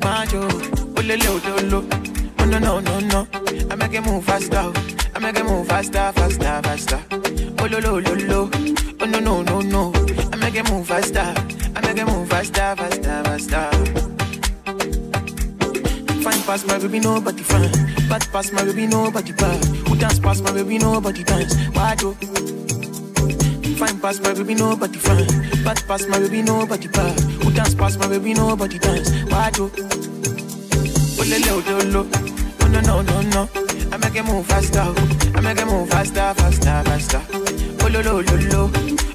macho. 0.03 0.49
Oh, 0.97 1.03
lo, 1.03 1.17
lo, 1.17 1.41
lo, 1.47 1.57
lo. 1.71 1.85
Oh, 2.39 2.45
no, 2.45 2.59
no, 2.59 2.81
no, 2.81 3.01
no. 3.01 3.27
I 3.71 3.75
make 3.77 3.95
it 3.95 4.05
move 4.05 4.25
faster. 4.25 4.73
I 5.15 5.19
make 5.19 5.37
it 5.37 5.45
move 5.45 5.67
faster, 5.67 6.13
faster, 6.15 6.61
faster. 6.63 7.01
Oh, 7.59 7.67
lo, 7.67 7.79
lo, 7.79 7.99
lo, 7.99 8.15
lo. 8.15 8.51
Oh, 9.01 9.07
no, 9.07 9.19
no, 9.21 9.43
no, 9.43 9.61
no. 9.61 9.93
I 10.33 10.37
make 10.37 10.55
it 10.55 10.71
move 10.71 10.87
faster. 10.87 11.35
I 11.77 11.81
make 11.81 11.99
it 11.99 12.07
move 12.07 12.29
faster, 12.29 12.75
faster, 12.77 13.23
faster. 13.25 14.12
Fine 16.23 16.43
pass 16.43 16.65
my 16.65 16.79
baby, 16.79 17.01
nobody 17.01 17.43
fine. 17.43 17.73
Bad 18.09 18.25
pass 18.31 18.53
my 18.53 18.65
baby, 18.65 18.87
nobody 18.87 19.33
bad. 19.33 19.65
Who 19.89 19.97
dance 19.97 20.21
pass 20.21 20.41
my 20.41 20.53
baby, 20.53 20.79
nobody 20.79 21.25
dance. 21.25 21.57
Why 21.75 21.97
oh. 22.05 22.15
do? 22.15 23.75
Fine 23.75 23.99
pass 23.99 24.21
my 24.21 24.33
baby, 24.33 24.55
nobody 24.55 24.99
fine. 24.99 25.27
Bad 25.65 25.83
pass 25.89 26.07
my 26.07 26.21
baby, 26.21 26.43
nobody 26.43 26.87
bad. 26.87 27.19
Who 27.19 27.51
dance 27.51 27.75
pass 27.75 27.97
my 27.97 28.07
baby, 28.07 28.35
nobody 28.35 28.79
dance. 28.79 29.11
Why 29.33 29.51
do? 29.51 29.69
Oh, 29.75 31.25
oh 31.25 31.89
lo, 31.93 32.03
lo. 32.03 32.09
Oh, 32.61 32.69
no, 32.69 32.81
no, 32.81 33.03
no, 33.03 33.21
no. 33.23 33.49
I 33.91 33.97
make 33.97 34.15
it 34.15 34.25
move 34.25 34.47
faster. 34.47 34.95
I 35.35 35.41
make 35.41 35.59
it 35.59 35.67
move 35.67 35.89
faster, 35.91 36.35
faster, 36.35 36.83
faster. 36.85 37.23
Oh, 37.83 37.89
lo, 37.91 38.01
lo, 38.01 38.21
lo, 38.21 38.37
lo. 38.53 38.71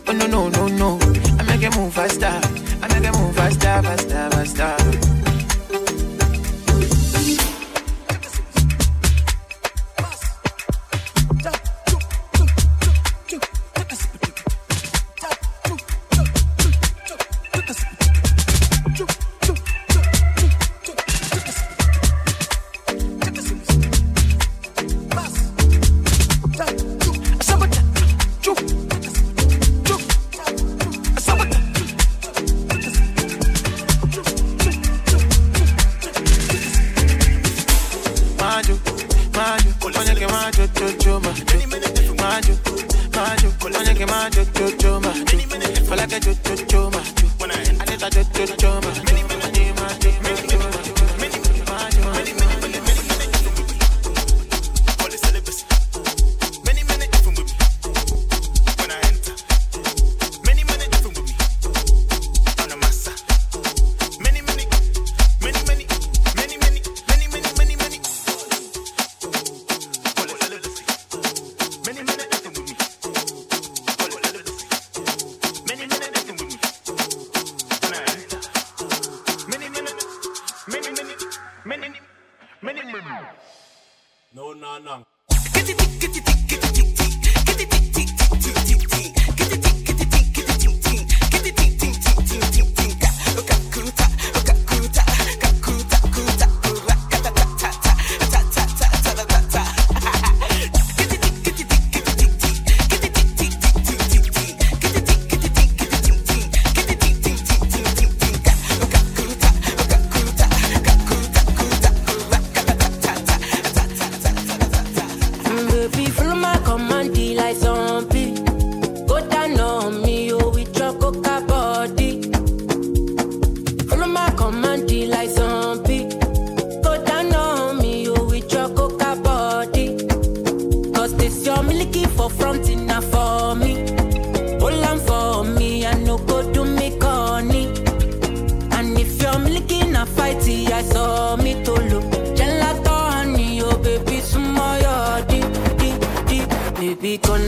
Oh, 0.08 0.12
no, 0.12 0.28
no, 0.28 0.50
no, 0.50 0.68
no. 0.68 1.00
I 1.40 1.44
make 1.44 1.64
it 1.64 1.74
move 1.74 1.94
faster. 1.94 2.28
I 2.28 2.88
make 2.90 3.08
it 3.08 3.18
move 3.18 3.34
faster, 3.34 3.82
faster, 3.82 4.30
faster. 4.32 5.17
Que 40.78 40.86
majo, 40.86 40.98
cho, 40.98 40.98
cho, 40.98 41.20
majo, 41.20 41.44
majo, 42.18 42.54
majo, 43.16 43.80
oye 43.80 43.94
que 43.96 44.06
majo, 44.06 44.44
cho, 44.54 44.54
cho, 44.54 44.64
majo, 44.64 44.77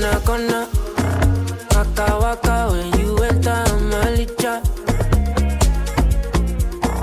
Gonna, 0.09 0.25
gonna. 0.25 0.67
Waka 1.75 2.17
waka 2.19 2.69
when 2.71 2.99
you 2.99 3.15
enter 3.17 3.63
my 3.89 4.09
licha. 4.17 4.53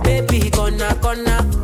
Baby, 0.03 0.51
gonna, 0.51 0.93
gonna. 1.01 1.56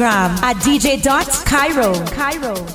Instagram 0.00 0.42
at 0.42 0.56
dj.cairo. 0.56 1.92
Cairo. 2.06 2.54
Sound 2.54 2.69